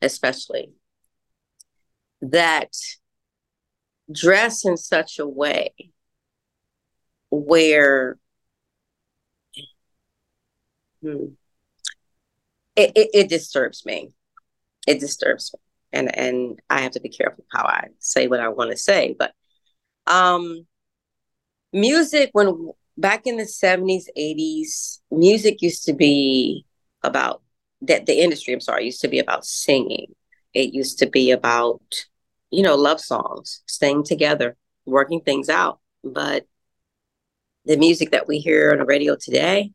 [0.00, 0.70] especially,
[2.22, 2.72] that
[4.12, 5.72] dress in such a way
[7.30, 8.18] where
[11.02, 11.34] hmm,
[12.76, 14.12] it, it, it disturbs me
[14.86, 15.60] it disturbs me
[15.92, 19.16] and and I have to be careful how I say what I want to say.
[19.18, 19.32] But
[20.06, 20.66] um,
[21.72, 26.64] music when back in the seventies, eighties, music used to be
[27.02, 27.42] about
[27.82, 28.06] that.
[28.06, 30.14] The industry, I'm sorry, used to be about singing.
[30.54, 32.06] It used to be about
[32.50, 34.56] you know love songs, staying together,
[34.86, 35.80] working things out.
[36.04, 36.46] But
[37.64, 39.72] the music that we hear on the radio today,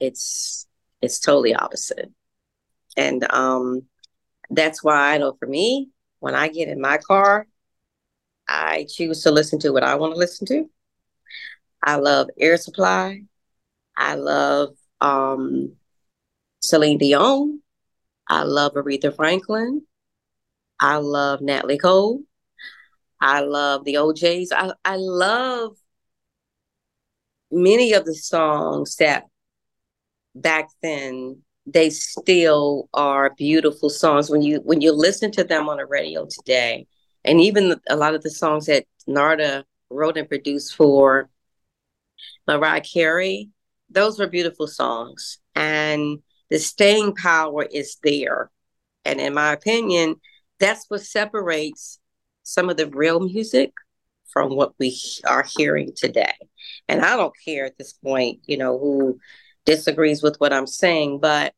[0.00, 0.66] it's
[1.00, 2.10] it's totally opposite.
[2.96, 3.82] And um,
[4.50, 7.46] that's why I know for me, when I get in my car,
[8.48, 10.68] I choose to listen to what I want to listen to.
[11.82, 13.22] I love Air Supply.
[13.96, 15.76] I love um,
[16.60, 17.60] Celine Dion.
[18.28, 19.82] I love Aretha Franklin.
[20.80, 22.22] I love Natalie Cole.
[23.20, 24.52] I love the O'Jays.
[24.52, 25.76] I, I love
[27.50, 29.24] many of the songs that
[30.34, 35.78] back then they still are beautiful songs when you when you listen to them on
[35.78, 36.86] the radio today
[37.24, 41.28] and even a lot of the songs that narada wrote and produced for
[42.46, 43.48] mariah carey
[43.90, 46.18] those were beautiful songs and
[46.50, 48.50] the staying power is there
[49.04, 50.16] and in my opinion
[50.60, 51.98] that's what separates
[52.42, 53.72] some of the real music
[54.32, 56.34] from what we are hearing today
[56.88, 59.18] and i don't care at this point you know who
[59.64, 61.54] disagrees with what i'm saying but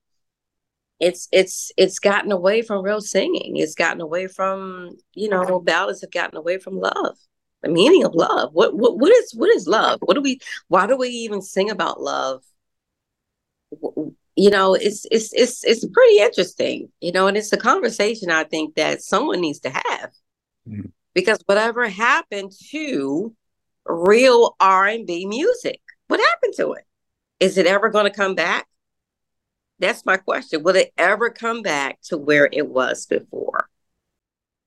[1.01, 3.57] it's it's it's gotten away from real singing.
[3.57, 7.17] It's gotten away from you know ballads have gotten away from love,
[7.63, 8.53] the meaning of love.
[8.53, 10.01] What what what is what is love?
[10.03, 10.41] What do we?
[10.69, 12.43] Why do we even sing about love?
[14.37, 16.91] You know, it's it's it's it's pretty interesting.
[17.01, 20.11] You know, and it's a conversation I think that someone needs to have
[20.69, 20.89] mm-hmm.
[21.15, 23.35] because whatever happened to
[23.85, 25.81] real R&B music.
[26.09, 26.85] What happened to it?
[27.39, 28.67] Is it ever going to come back?
[29.79, 30.63] That's my question.
[30.63, 33.69] Will it ever come back to where it was before?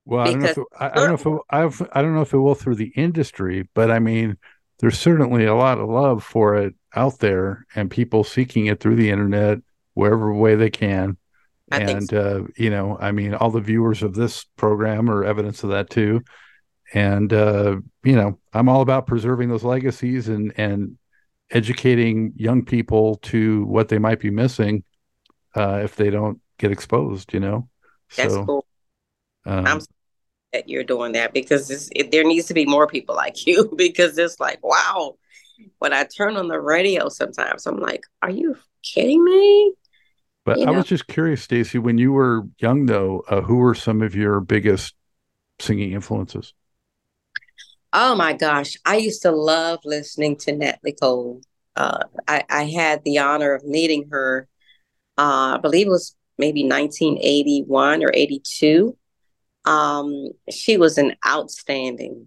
[0.06, 2.14] Well, I don't know if it, I, I, don't know if it, I've, I don't
[2.14, 4.36] know if it will through the industry, but I mean,
[4.84, 8.96] there's certainly a lot of love for it out there, and people seeking it through
[8.96, 9.60] the internet,
[9.94, 11.16] wherever way they can.
[11.72, 12.18] I and so.
[12.44, 15.88] uh, you know, I mean, all the viewers of this program are evidence of that
[15.88, 16.22] too.
[16.92, 20.98] And uh, you know, I'm all about preserving those legacies and and
[21.50, 24.84] educating young people to what they might be missing
[25.54, 27.32] uh, if they don't get exposed.
[27.32, 27.68] You know,
[28.14, 28.66] that's so, cool.
[29.46, 29.80] Um, I'm
[30.54, 34.16] that you're doing that because it, there needs to be more people like you because
[34.16, 35.16] it's like wow.
[35.78, 39.72] When i turn on the radio sometimes i'm like are you kidding me?
[40.44, 40.78] But you i know?
[40.78, 44.40] was just curious stacy when you were young though uh, who were some of your
[44.40, 44.94] biggest
[45.60, 46.54] singing influences?
[47.92, 48.76] Oh my gosh.
[48.84, 51.40] I used to love listening to natalie cole
[51.76, 54.48] uh, I, I had the honor of meeting her
[55.18, 58.96] uh, i believe it was maybe 1981 or 82
[59.64, 62.26] um, she was an outstanding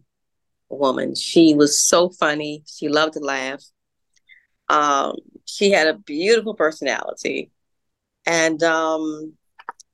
[0.69, 1.15] woman.
[1.15, 2.63] She was so funny.
[2.67, 3.63] She loved to laugh.
[4.69, 7.51] Um, she had a beautiful personality.
[8.25, 9.33] And um,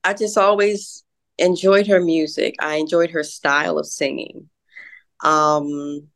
[0.03, 1.03] I just always
[1.37, 2.55] enjoyed her music.
[2.59, 4.49] I enjoyed her style of singing.
[5.23, 6.07] Um,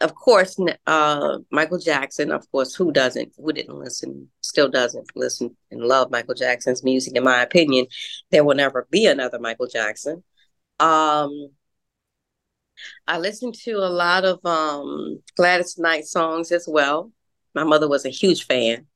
[0.00, 5.56] of course, uh, Michael Jackson, of course, who doesn't, who didn't listen, still doesn't listen
[5.70, 7.86] and love Michael Jackson's music, in my opinion.
[8.30, 10.24] There will never be another Michael Jackson.
[10.80, 11.50] Um,
[13.06, 17.12] I listened to a lot of um, Gladys Knight songs as well.
[17.54, 18.86] My mother was a huge fan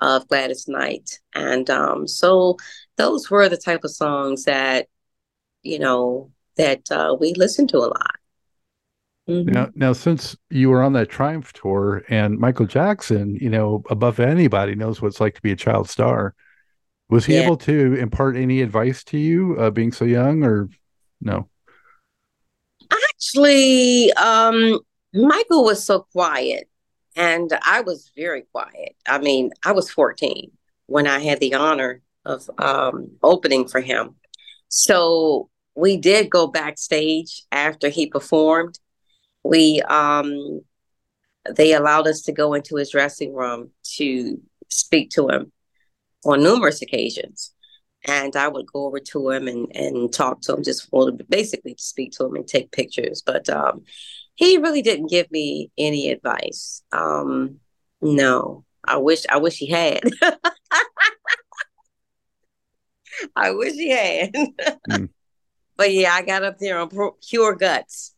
[0.00, 2.56] of Gladys Knight, and um, so
[2.96, 4.88] those were the type of songs that
[5.62, 8.16] you know that uh, we listened to a lot.
[9.28, 9.52] Mm-hmm.
[9.52, 14.18] Now, now, since you were on that Triumph tour, and Michael Jackson, you know, above
[14.18, 16.34] anybody knows what it's like to be a child star.
[17.10, 17.42] Was he yeah.
[17.42, 20.68] able to impart any advice to you, uh, being so young, or
[21.20, 21.48] no.
[22.90, 24.80] Actually, um,
[25.12, 26.68] Michael was so quiet
[27.16, 28.96] and I was very quiet.
[29.06, 30.50] I mean, I was 14
[30.86, 34.16] when I had the honor of um, opening for him.
[34.68, 38.78] So we did go backstage after he performed.
[39.42, 40.60] We um,
[41.48, 45.52] they allowed us to go into his dressing room to speak to him
[46.24, 47.54] on numerous occasions
[48.06, 51.74] and I would go over to him and and talk to him just for basically
[51.74, 53.22] to speak to him and take pictures.
[53.24, 53.84] But um,
[54.34, 56.82] he really didn't give me any advice.
[56.92, 57.60] Um,
[58.00, 60.02] no, I wish I wish he had.
[63.36, 64.32] I wish he had.
[64.88, 65.08] mm.
[65.76, 66.90] But yeah, I got up there on
[67.26, 68.14] pure guts,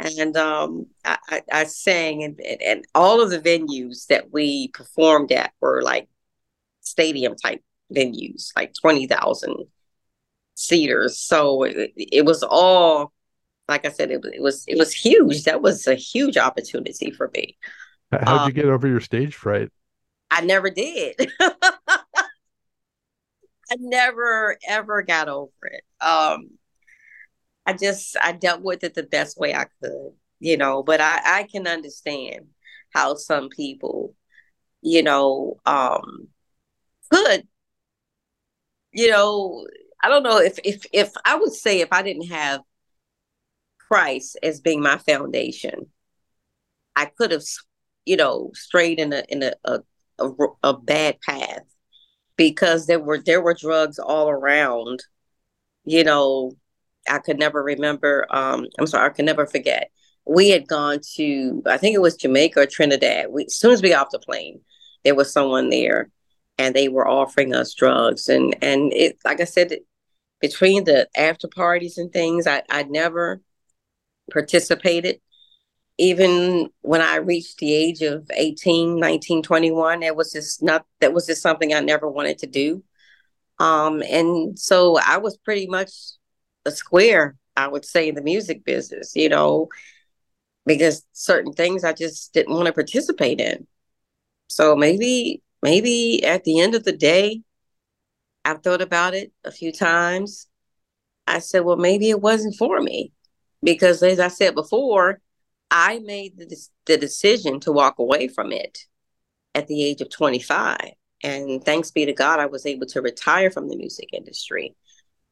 [0.00, 5.30] and um, I, I, I sang, and, and all of the venues that we performed
[5.30, 6.08] at were like
[6.80, 7.60] stadium type
[7.94, 9.66] venues, like 20,000
[10.54, 11.18] seaters.
[11.18, 13.12] So it, it, was all,
[13.68, 15.44] like I said, it, it, was it was huge.
[15.44, 17.56] That was a huge opportunity for me.
[18.10, 19.70] How'd um, you get over your stage fright?
[20.30, 21.30] I never did.
[23.72, 25.84] I never ever got over it.
[26.04, 26.50] Um,
[27.64, 30.82] I just I dealt with it the best way I could, you know.
[30.82, 32.46] But I I can understand
[32.94, 34.14] how some people,
[34.82, 36.28] you know, um,
[37.10, 37.46] could
[38.92, 39.66] you know,
[40.02, 42.60] I don't know if if if I would say if I didn't have
[43.78, 45.86] Christ as being my foundation,
[46.96, 47.44] I could have,
[48.04, 49.80] you know, strayed in a in a a,
[50.18, 50.30] a,
[50.62, 51.62] a bad path
[52.36, 55.00] because there were there were drugs all around.
[55.84, 56.52] You know,
[57.08, 58.26] I could never remember.
[58.30, 59.90] Um, I'm sorry, I could never forget.
[60.24, 63.26] We had gone to, I think it was Jamaica or Trinidad.
[63.30, 64.60] We, as soon as we got off the plane,
[65.04, 66.10] there was someone there
[66.58, 68.28] and they were offering us drugs.
[68.28, 69.76] And and it like i said
[70.40, 73.40] between the after parties and things i i never
[74.30, 75.20] participated.
[75.98, 81.12] Even when i reached the age of 18 19 21 that was just not that
[81.12, 82.82] was just something i never wanted to do.
[83.58, 85.90] Um and so i was pretty much
[86.64, 89.68] a square i would say in the music business you know
[90.64, 93.66] because certain things i just didn't want to participate in.
[94.48, 97.42] So maybe maybe at the end of the day,
[98.44, 100.48] I've thought about it a few times.
[101.26, 103.12] I said, well, maybe it wasn't for me.
[103.62, 105.20] Because as I said before,
[105.70, 106.56] I made the,
[106.86, 108.78] the decision to walk away from it
[109.54, 110.78] at the age of 25.
[111.22, 114.74] And thanks be to God, I was able to retire from the music industry.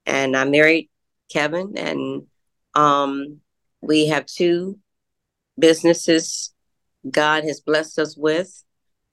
[0.06, 0.88] And I married
[1.30, 2.26] Kevin, and
[2.74, 3.40] um,
[3.80, 4.78] we have two
[5.58, 6.52] businesses
[7.08, 8.62] God has blessed us with,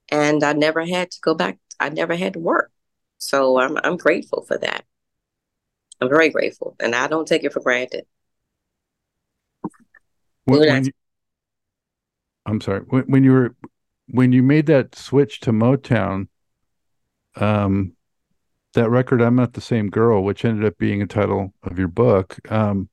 [0.10, 1.58] and I never had to go back.
[1.80, 2.72] I never had to work,
[3.18, 4.86] so I'm I'm grateful for that.
[6.02, 8.06] I'm very grateful, and I don't take it for granted.
[10.46, 10.92] When, when you,
[12.46, 12.82] I'm sorry.
[12.82, 13.56] When, when you were
[14.08, 16.30] when you made that switch to Motown,
[17.36, 17.94] um,
[18.74, 21.90] that record "I'm Not the Same Girl," which ended up being a title of your
[21.90, 22.90] book, um,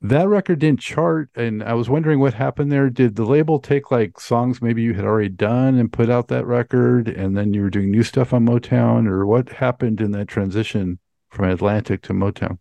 [0.00, 2.88] that record didn't chart, and I was wondering what happened there.
[2.88, 6.46] Did the label take like songs maybe you had already done and put out that
[6.46, 10.28] record, and then you were doing new stuff on Motown, or what happened in that
[10.28, 12.58] transition from Atlantic to Motown?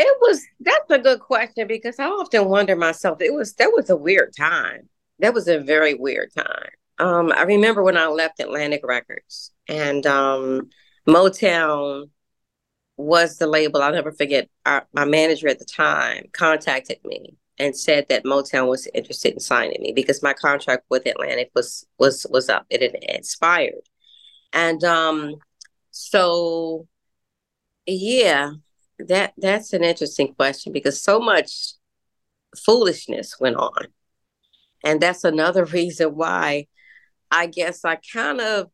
[0.00, 3.20] It was that's a good question because I often wonder myself.
[3.20, 4.88] It was that was a weird time.
[5.20, 6.70] That was a very weird time.
[6.98, 10.70] Um, I remember when I left Atlantic Records and um,
[11.06, 12.10] Motown
[12.98, 13.80] was the label.
[13.80, 14.48] I'll never forget.
[14.66, 19.40] Our, my manager at the time contacted me and said that Motown was interested in
[19.40, 22.66] signing me because my contract with Atlantic was was was up.
[22.68, 23.88] It had expired,
[24.52, 25.36] and um,
[25.92, 26.86] so
[27.86, 28.52] yeah,
[28.98, 31.74] that that's an interesting question because so much
[32.56, 33.86] foolishness went on.
[34.84, 36.66] And that's another reason why
[37.30, 38.70] I guess I kind of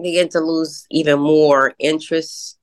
[0.00, 2.58] began to lose even more interest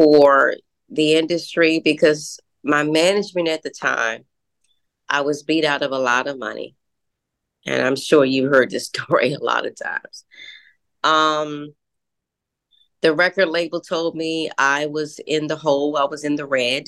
[0.00, 0.54] for
[0.88, 4.24] the industry because my management at the time,
[5.10, 6.74] I was beat out of a lot of money.
[7.66, 10.24] And I'm sure you heard this story a lot of times.
[11.04, 11.74] Um,
[13.02, 16.84] the record label told me I was in the hole, I was in the red,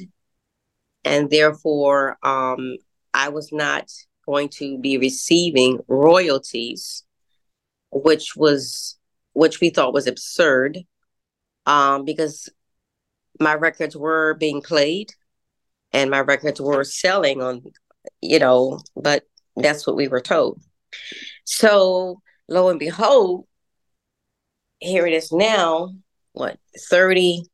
[1.05, 2.77] and therefore um,
[3.13, 3.91] I was not
[4.25, 7.05] going to be receiving royalties,
[7.91, 8.99] which was
[9.35, 10.79] which we thought was absurd,
[11.67, 12.49] um, because
[13.43, 15.13] my records were being played
[15.93, 17.63] and my records were selling on,
[18.21, 19.25] you know, but
[19.57, 20.61] that's what we were told.
[21.45, 23.47] So lo and behold,
[24.79, 25.95] here it is now,
[26.33, 26.59] what,
[26.91, 27.45] 30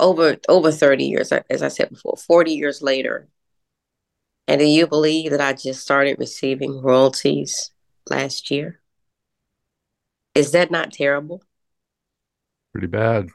[0.00, 3.28] over over 30 years, as I said before, 40 years later.
[4.46, 7.70] And do you believe that I just started receiving royalties
[8.08, 8.80] last year?
[10.34, 11.42] Is that not terrible?
[12.72, 13.28] Pretty bad.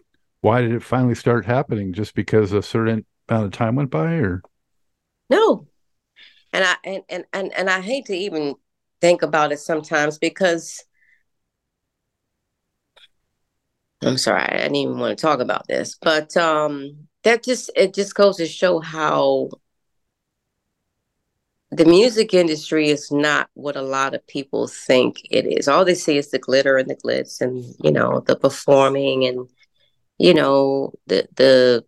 [0.44, 1.94] Why did it finally start happening?
[1.94, 4.44] Just because a certain amount of time went by or
[5.30, 5.68] no.
[6.52, 8.56] And I and and and, and I hate to even
[9.00, 10.84] think about it sometimes because
[14.02, 17.94] I'm sorry, I didn't even want to talk about this, but um, that just it
[17.94, 19.50] just goes to show how
[21.72, 25.70] the music industry is not what a lot of people think it is.
[25.70, 29.48] All they see is the glitter and the glitz, and you know the performing, and
[30.18, 31.86] you know the the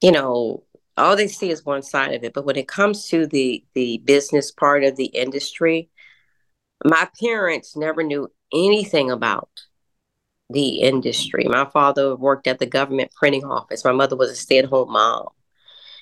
[0.00, 0.64] you know
[0.96, 2.34] all they see is one side of it.
[2.34, 5.90] But when it comes to the the business part of the industry,
[6.84, 9.48] my parents never knew anything about
[10.50, 11.46] the industry.
[11.48, 13.84] My father worked at the government printing office.
[13.84, 15.28] My mother was a stay at home mom.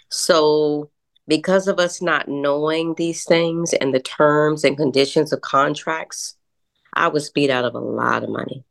[0.08, 0.90] So,
[1.28, 6.34] because of us not knowing these things and the terms and conditions of contracts,
[6.92, 8.64] I was beat out of a lot of money.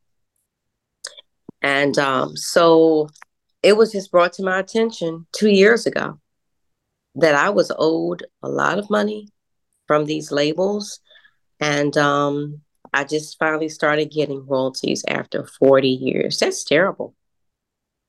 [1.61, 3.09] And um, so
[3.61, 6.19] it was just brought to my attention two years ago
[7.15, 9.29] that I was owed a lot of money
[9.87, 10.99] from these labels.
[11.59, 12.61] And um,
[12.93, 16.39] I just finally started getting royalties after 40 years.
[16.39, 17.15] That's terrible.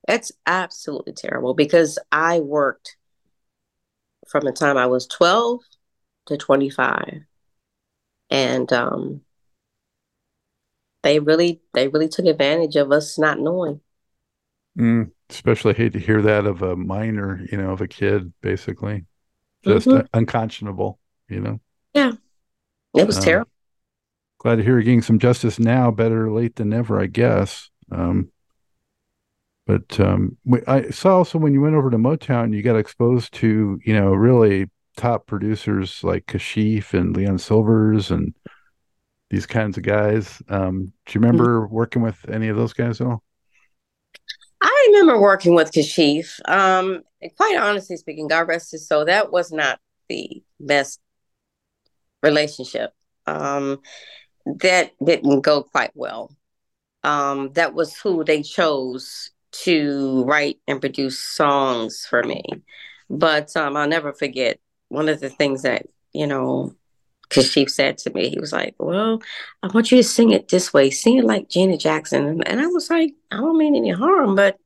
[0.07, 2.97] That's absolutely terrible because I worked
[4.29, 5.61] from the time I was 12
[6.27, 7.23] to 25.
[8.31, 9.23] And um,
[11.03, 13.81] they really they really took advantage of us not knowing.
[14.79, 19.05] Mm, especially hate to hear that of a minor, you know, of a kid, basically.
[19.65, 20.07] Just mm-hmm.
[20.15, 20.99] unconscionable,
[21.29, 21.61] you know.
[21.93, 22.13] Yeah.
[22.95, 23.51] It was um, terrible
[24.41, 25.91] glad to hear you're getting some justice now.
[25.91, 27.71] Better late than never, I guess.
[27.93, 28.31] Um,
[29.67, 30.37] but um,
[30.67, 34.13] I saw also when you went over to Motown, you got exposed to you know
[34.13, 38.35] really top producers like Kashif and Leon Sylvers and
[39.31, 40.43] these kinds of guys.
[40.49, 41.75] Um, do you remember mm-hmm.
[41.75, 43.23] working with any of those guys at all?
[44.63, 46.39] I remember working with Kashif.
[46.47, 47.03] Um,
[47.37, 51.01] quite honestly speaking, God rest his soul, that was not the best
[52.23, 52.93] relationship.
[53.27, 53.81] Um,
[54.45, 56.35] that didn't go quite well.
[57.03, 62.45] Um, that was who they chose to write and produce songs for me.
[63.09, 66.75] But um, I'll never forget one of the things that, you know,
[67.31, 69.23] Kashif said to me, he was like, Well,
[69.63, 72.27] I want you to sing it this way, sing it like Janet Jackson.
[72.27, 74.59] And, and I was like, I don't mean any harm, but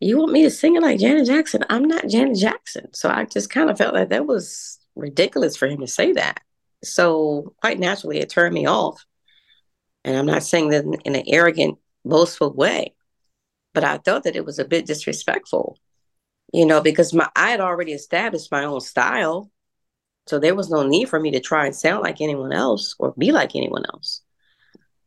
[0.00, 1.64] you want me to sing it like Janet Jackson?
[1.68, 2.92] I'm not Janet Jackson.
[2.94, 6.40] So I just kind of felt like that was ridiculous for him to say that.
[6.82, 9.04] So quite naturally, it turned me off.
[10.04, 12.94] And I'm not saying that in an arrogant, boastful way,
[13.72, 15.78] but I thought that it was a bit disrespectful,
[16.52, 19.50] you know, because my I had already established my own style.
[20.26, 23.12] So there was no need for me to try and sound like anyone else or
[23.18, 24.20] be like anyone else.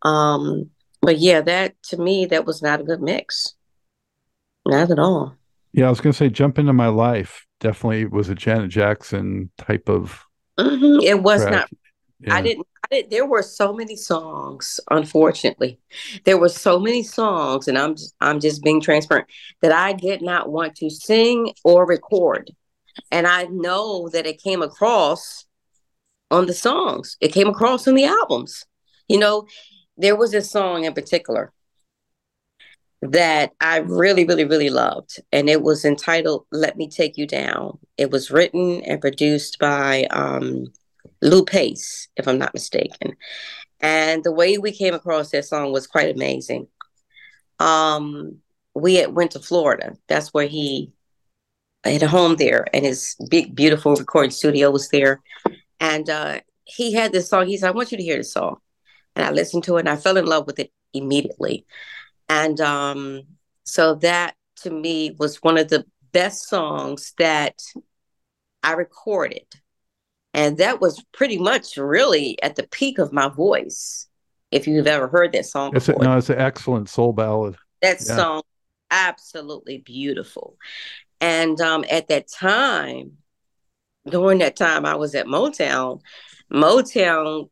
[0.01, 0.70] Um,
[1.01, 3.53] but yeah, that to me, that was not a good mix.
[4.66, 5.36] Not at all.
[5.74, 7.45] Yeah, I was going to say, jump into my life.
[7.59, 10.24] Definitely was a Janet Jackson type of.
[10.57, 11.01] Mm-hmm.
[11.01, 11.51] It was track.
[11.53, 11.70] not.
[12.20, 12.36] Yeah.
[12.36, 12.68] I didn't.
[12.86, 14.80] I did, there were so many songs.
[14.91, 15.80] Unfortunately,
[16.24, 19.28] there were so many songs, and I'm just, I'm just being transparent
[19.61, 22.51] that I did not want to sing or record,
[23.12, 25.46] and I know that it came across
[26.32, 27.18] on the songs.
[27.22, 28.66] It came across on the albums.
[29.08, 29.48] You know,
[29.98, 31.52] there was a song in particular
[33.02, 35.20] that I really, really, really loved.
[35.32, 37.78] And it was entitled Let Me Take You Down.
[37.98, 40.68] It was written and produced by um,
[41.22, 43.16] Lou Pace, if I'm not mistaken.
[43.80, 46.68] And the way we came across that song was quite amazing.
[47.60, 48.38] Um,
[48.74, 49.96] we had went to Florida.
[50.08, 50.91] That's where he
[51.90, 55.22] had a home there, and his big, beautiful recording studio was there.
[55.80, 57.48] And uh, he had this song.
[57.48, 58.58] He said, "I want you to hear this song."
[59.16, 61.66] And I listened to it, and I fell in love with it immediately.
[62.28, 63.22] And um,
[63.64, 67.62] so that to me was one of the best songs that
[68.64, 69.46] I recorded.
[70.34, 74.08] And that was pretty much really at the peak of my voice.
[74.52, 77.56] If you've ever heard that song, it's a, no, it's an excellent soul ballad.
[77.82, 78.16] That yeah.
[78.16, 78.42] song,
[78.92, 80.58] absolutely beautiful.
[81.26, 83.14] And um, at that time,
[84.08, 86.02] during that time, I was at Motown.
[86.54, 87.50] Motown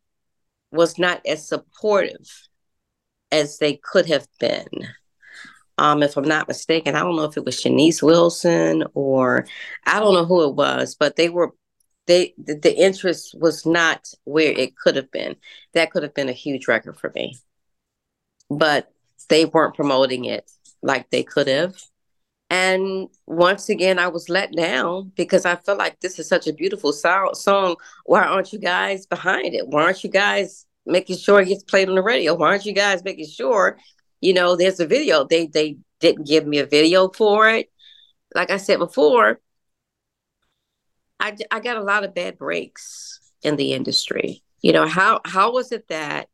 [0.71, 2.47] was not as supportive
[3.31, 4.67] as they could have been.
[5.79, 9.47] Um, if I'm not mistaken, I don't know if it was Shanice Wilson or
[9.87, 11.49] I don't know who it was, but they were
[12.05, 15.35] they the, the interest was not where it could have been.
[15.73, 17.39] That could have been a huge record for me.
[18.51, 18.91] But
[19.29, 20.51] they weren't promoting it
[20.83, 21.73] like they could have.
[22.53, 26.53] And once again, I was let down because I felt like this is such a
[26.53, 27.77] beautiful song.
[28.05, 29.67] Why aren't you guys behind it?
[29.67, 32.35] Why aren't you guys making sure it gets played on the radio?
[32.35, 33.79] Why aren't you guys making sure,
[34.21, 35.23] you know, there's a video?
[35.23, 37.71] They they didn't give me a video for it.
[38.35, 39.39] Like I said before,
[41.19, 44.43] I I got a lot of bad breaks in the industry.
[44.61, 46.29] You know, how how was it that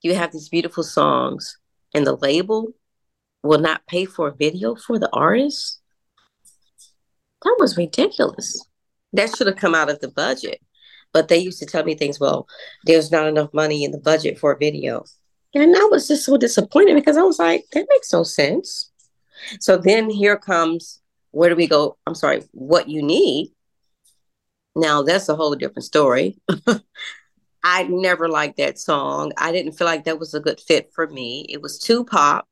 [0.00, 1.58] you have these beautiful songs
[1.92, 2.72] and the label
[3.46, 5.80] will not pay for a video for the artist?
[7.42, 8.64] That was ridiculous.
[9.12, 10.60] That should have come out of the budget.
[11.12, 12.46] But they used to tell me things, well,
[12.84, 15.04] there's not enough money in the budget for a video.
[15.54, 18.90] And I was just so disappointed because I was like, that makes no sense.
[19.60, 21.00] So then here comes
[21.36, 21.98] where do we go?
[22.06, 23.52] I'm sorry, what you need.
[24.74, 26.38] Now that's a whole different story.
[27.62, 29.32] I never liked that song.
[29.36, 31.44] I didn't feel like that was a good fit for me.
[31.50, 32.48] It was too pop.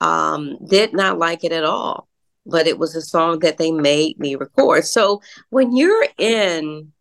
[0.00, 2.08] Um, did not like it at all.
[2.46, 4.84] But it was a song that they made me record.
[4.84, 5.20] So
[5.50, 6.92] when you're in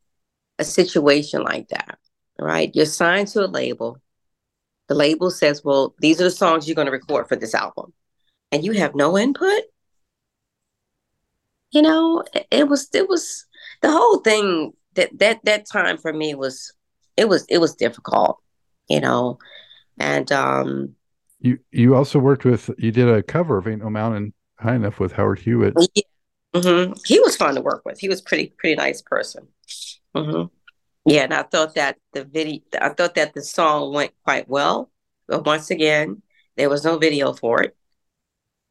[0.60, 1.97] a situation like that,
[2.38, 2.72] right?
[2.74, 3.97] You're signed to a label.
[4.89, 7.93] The label says, well, these are the songs you're going to record for this album.
[8.52, 9.62] And you have no input.
[11.72, 13.45] You know, it was, it was
[13.82, 16.74] the whole thing that, that, that time for me was,
[17.16, 18.39] it was, it was difficult,
[18.89, 19.38] you know,
[20.00, 20.95] and, um,
[21.40, 25.00] you, you also worked with, you did a cover of Ain't No Mountain High Enough
[25.00, 25.74] with Howard Hewitt.
[25.94, 26.04] Yeah.
[26.54, 26.94] Mm-hmm.
[27.06, 28.00] He was fun to work with.
[28.00, 29.48] He was pretty, pretty nice person.
[30.16, 30.48] Mm-hmm.
[31.06, 34.92] Yeah, and I thought that the video, I thought that the song went quite well.
[35.28, 36.22] But once again,
[36.58, 37.76] there was no video for it.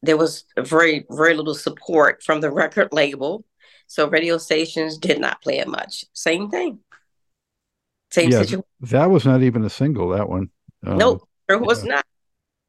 [0.01, 3.45] There was very, very little support from the record label.
[3.87, 6.05] So radio stations did not play it much.
[6.13, 6.79] Same thing.
[8.11, 8.63] Same yeah, situation.
[8.81, 10.49] That was not even a single, that one.
[10.85, 11.95] Um, nope, it was yeah.
[11.95, 12.05] not.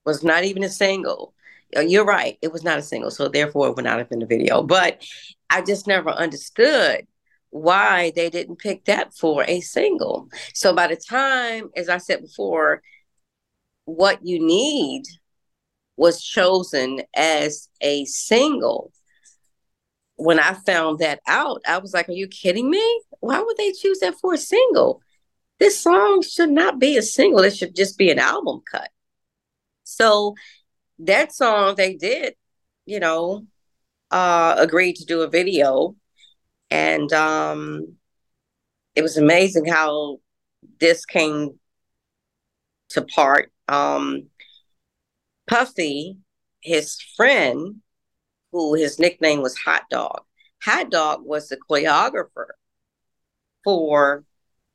[0.04, 1.34] Was not even a single.
[1.76, 2.38] Uh, you're right.
[2.42, 3.10] It was not a single.
[3.10, 4.62] So therefore it would not have been a video.
[4.62, 5.04] But
[5.48, 7.06] I just never understood
[7.50, 10.28] why they didn't pick that for a single.
[10.54, 12.82] So by the time, as I said before,
[13.84, 15.02] what you need
[15.96, 18.92] was chosen as a single.
[20.16, 23.02] When I found that out, I was like, Are you kidding me?
[23.20, 25.02] Why would they choose that for a single?
[25.58, 28.90] This song should not be a single, it should just be an album cut.
[30.00, 30.34] So
[31.00, 32.34] that song they did,
[32.86, 33.46] you know,
[34.10, 35.94] uh, agreed to do a video
[36.70, 37.96] and um,
[38.94, 40.20] it was amazing how
[40.78, 41.60] this came
[42.90, 43.52] to part.
[43.68, 44.28] Um,
[45.46, 46.16] Puffy,
[46.62, 47.82] his friend,
[48.52, 50.22] who his nickname was Hot Dog.
[50.62, 52.46] Hot Dog was the choreographer
[53.64, 54.24] for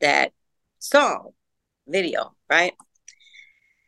[0.00, 0.32] that
[0.78, 1.30] song
[1.88, 2.74] video, right?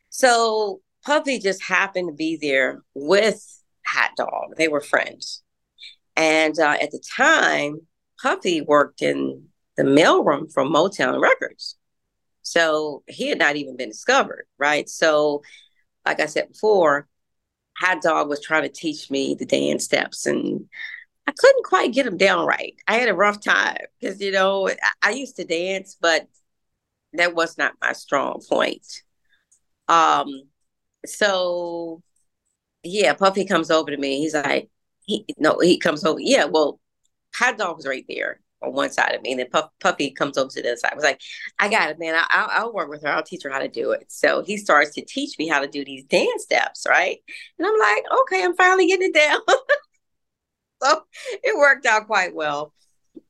[0.09, 3.43] So Puffy just happened to be there with
[3.87, 4.57] Hot Dog.
[4.59, 5.43] They were friends.
[6.17, 7.81] And uh, at the time,
[8.21, 9.47] Puffy worked in
[9.79, 11.79] the mailroom for Motown Records.
[12.43, 14.87] So he had not even been discovered, right?
[14.87, 15.41] So,
[16.05, 17.09] like I said before,
[17.79, 20.69] Hot Dog was trying to teach me the dance steps, and
[21.27, 22.75] I couldn't quite get them down right.
[22.87, 24.69] I had a rough time because, you know,
[25.01, 26.29] I used to dance, but
[27.15, 28.87] that was not my strong point.
[29.89, 30.43] Um,
[31.07, 32.03] so
[32.83, 34.21] yeah, Puffy comes over to me.
[34.21, 34.71] He's like,
[35.03, 36.21] he no, he comes over.
[36.21, 36.81] Yeah, well,
[37.35, 40.37] Hot Dog was right there on one side of me, and then Puff, Puffy comes
[40.39, 40.93] over to the other side.
[40.93, 41.21] I was like,
[41.59, 42.15] I got it, man.
[42.15, 43.09] I, will I'll work with her.
[43.09, 44.07] I'll teach her how to do it.
[44.09, 47.19] So he starts to teach me how to do these dance steps, right?
[47.59, 49.41] And I'm like, okay, I'm finally getting it down.
[50.83, 51.03] so
[51.43, 52.73] it worked out quite well,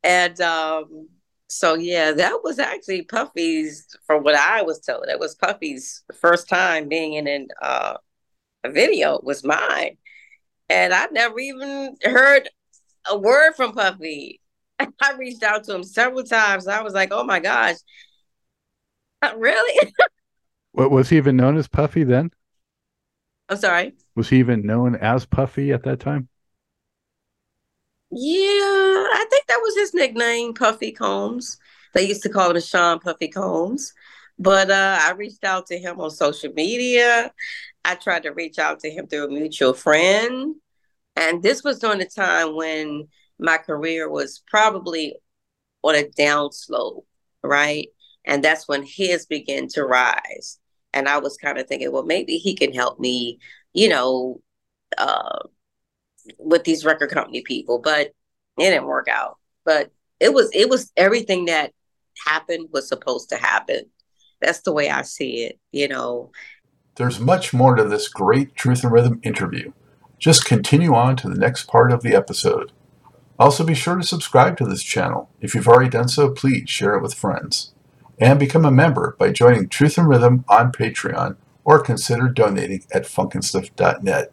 [0.02, 1.08] and um,
[1.48, 6.48] so yeah, that was actually Puffy's, from what I was told, that was Puffy's first
[6.48, 7.96] time being in an, uh,
[8.64, 9.96] a video was mine,
[10.68, 12.50] and I never even heard
[13.08, 14.40] a word from Puffy.
[14.78, 16.68] I reached out to him several times.
[16.68, 17.76] I was like, "Oh my gosh,
[19.36, 19.92] really?"
[20.72, 22.30] what was he even known as Puffy then?
[23.48, 23.94] I'm sorry.
[24.14, 26.28] Was he even known as Puffy at that time?
[28.10, 31.58] Yeah, I think that was his nickname, Puffy Combs.
[31.94, 33.92] They used to call him Sean Puffy Combs.
[34.38, 37.32] But uh, I reached out to him on social media.
[37.84, 40.54] I tried to reach out to him through a mutual friend.
[41.16, 45.16] And this was during the time when my career was probably
[45.82, 47.06] on a down slope,
[47.42, 47.88] right?
[48.24, 50.58] And that's when his began to rise.
[50.94, 53.38] And I was kind of thinking, well, maybe he can help me,
[53.74, 54.40] you know,
[54.96, 55.40] uh,
[56.38, 58.14] with these record company people, but it
[58.58, 59.38] didn't work out.
[59.64, 61.72] But it was it was everything that
[62.26, 63.84] happened was supposed to happen.
[64.40, 66.30] That's the way I see it, you know.
[66.96, 69.72] There's much more to this great Truth in Rhythm interview.
[70.18, 72.72] Just continue on to the next part of the episode.
[73.38, 75.30] Also, be sure to subscribe to this channel.
[75.40, 77.72] If you've already done so, please share it with friends.
[78.20, 83.04] And become a member by joining Truth in Rhythm on Patreon or consider donating at
[83.04, 84.32] funknstuff.net.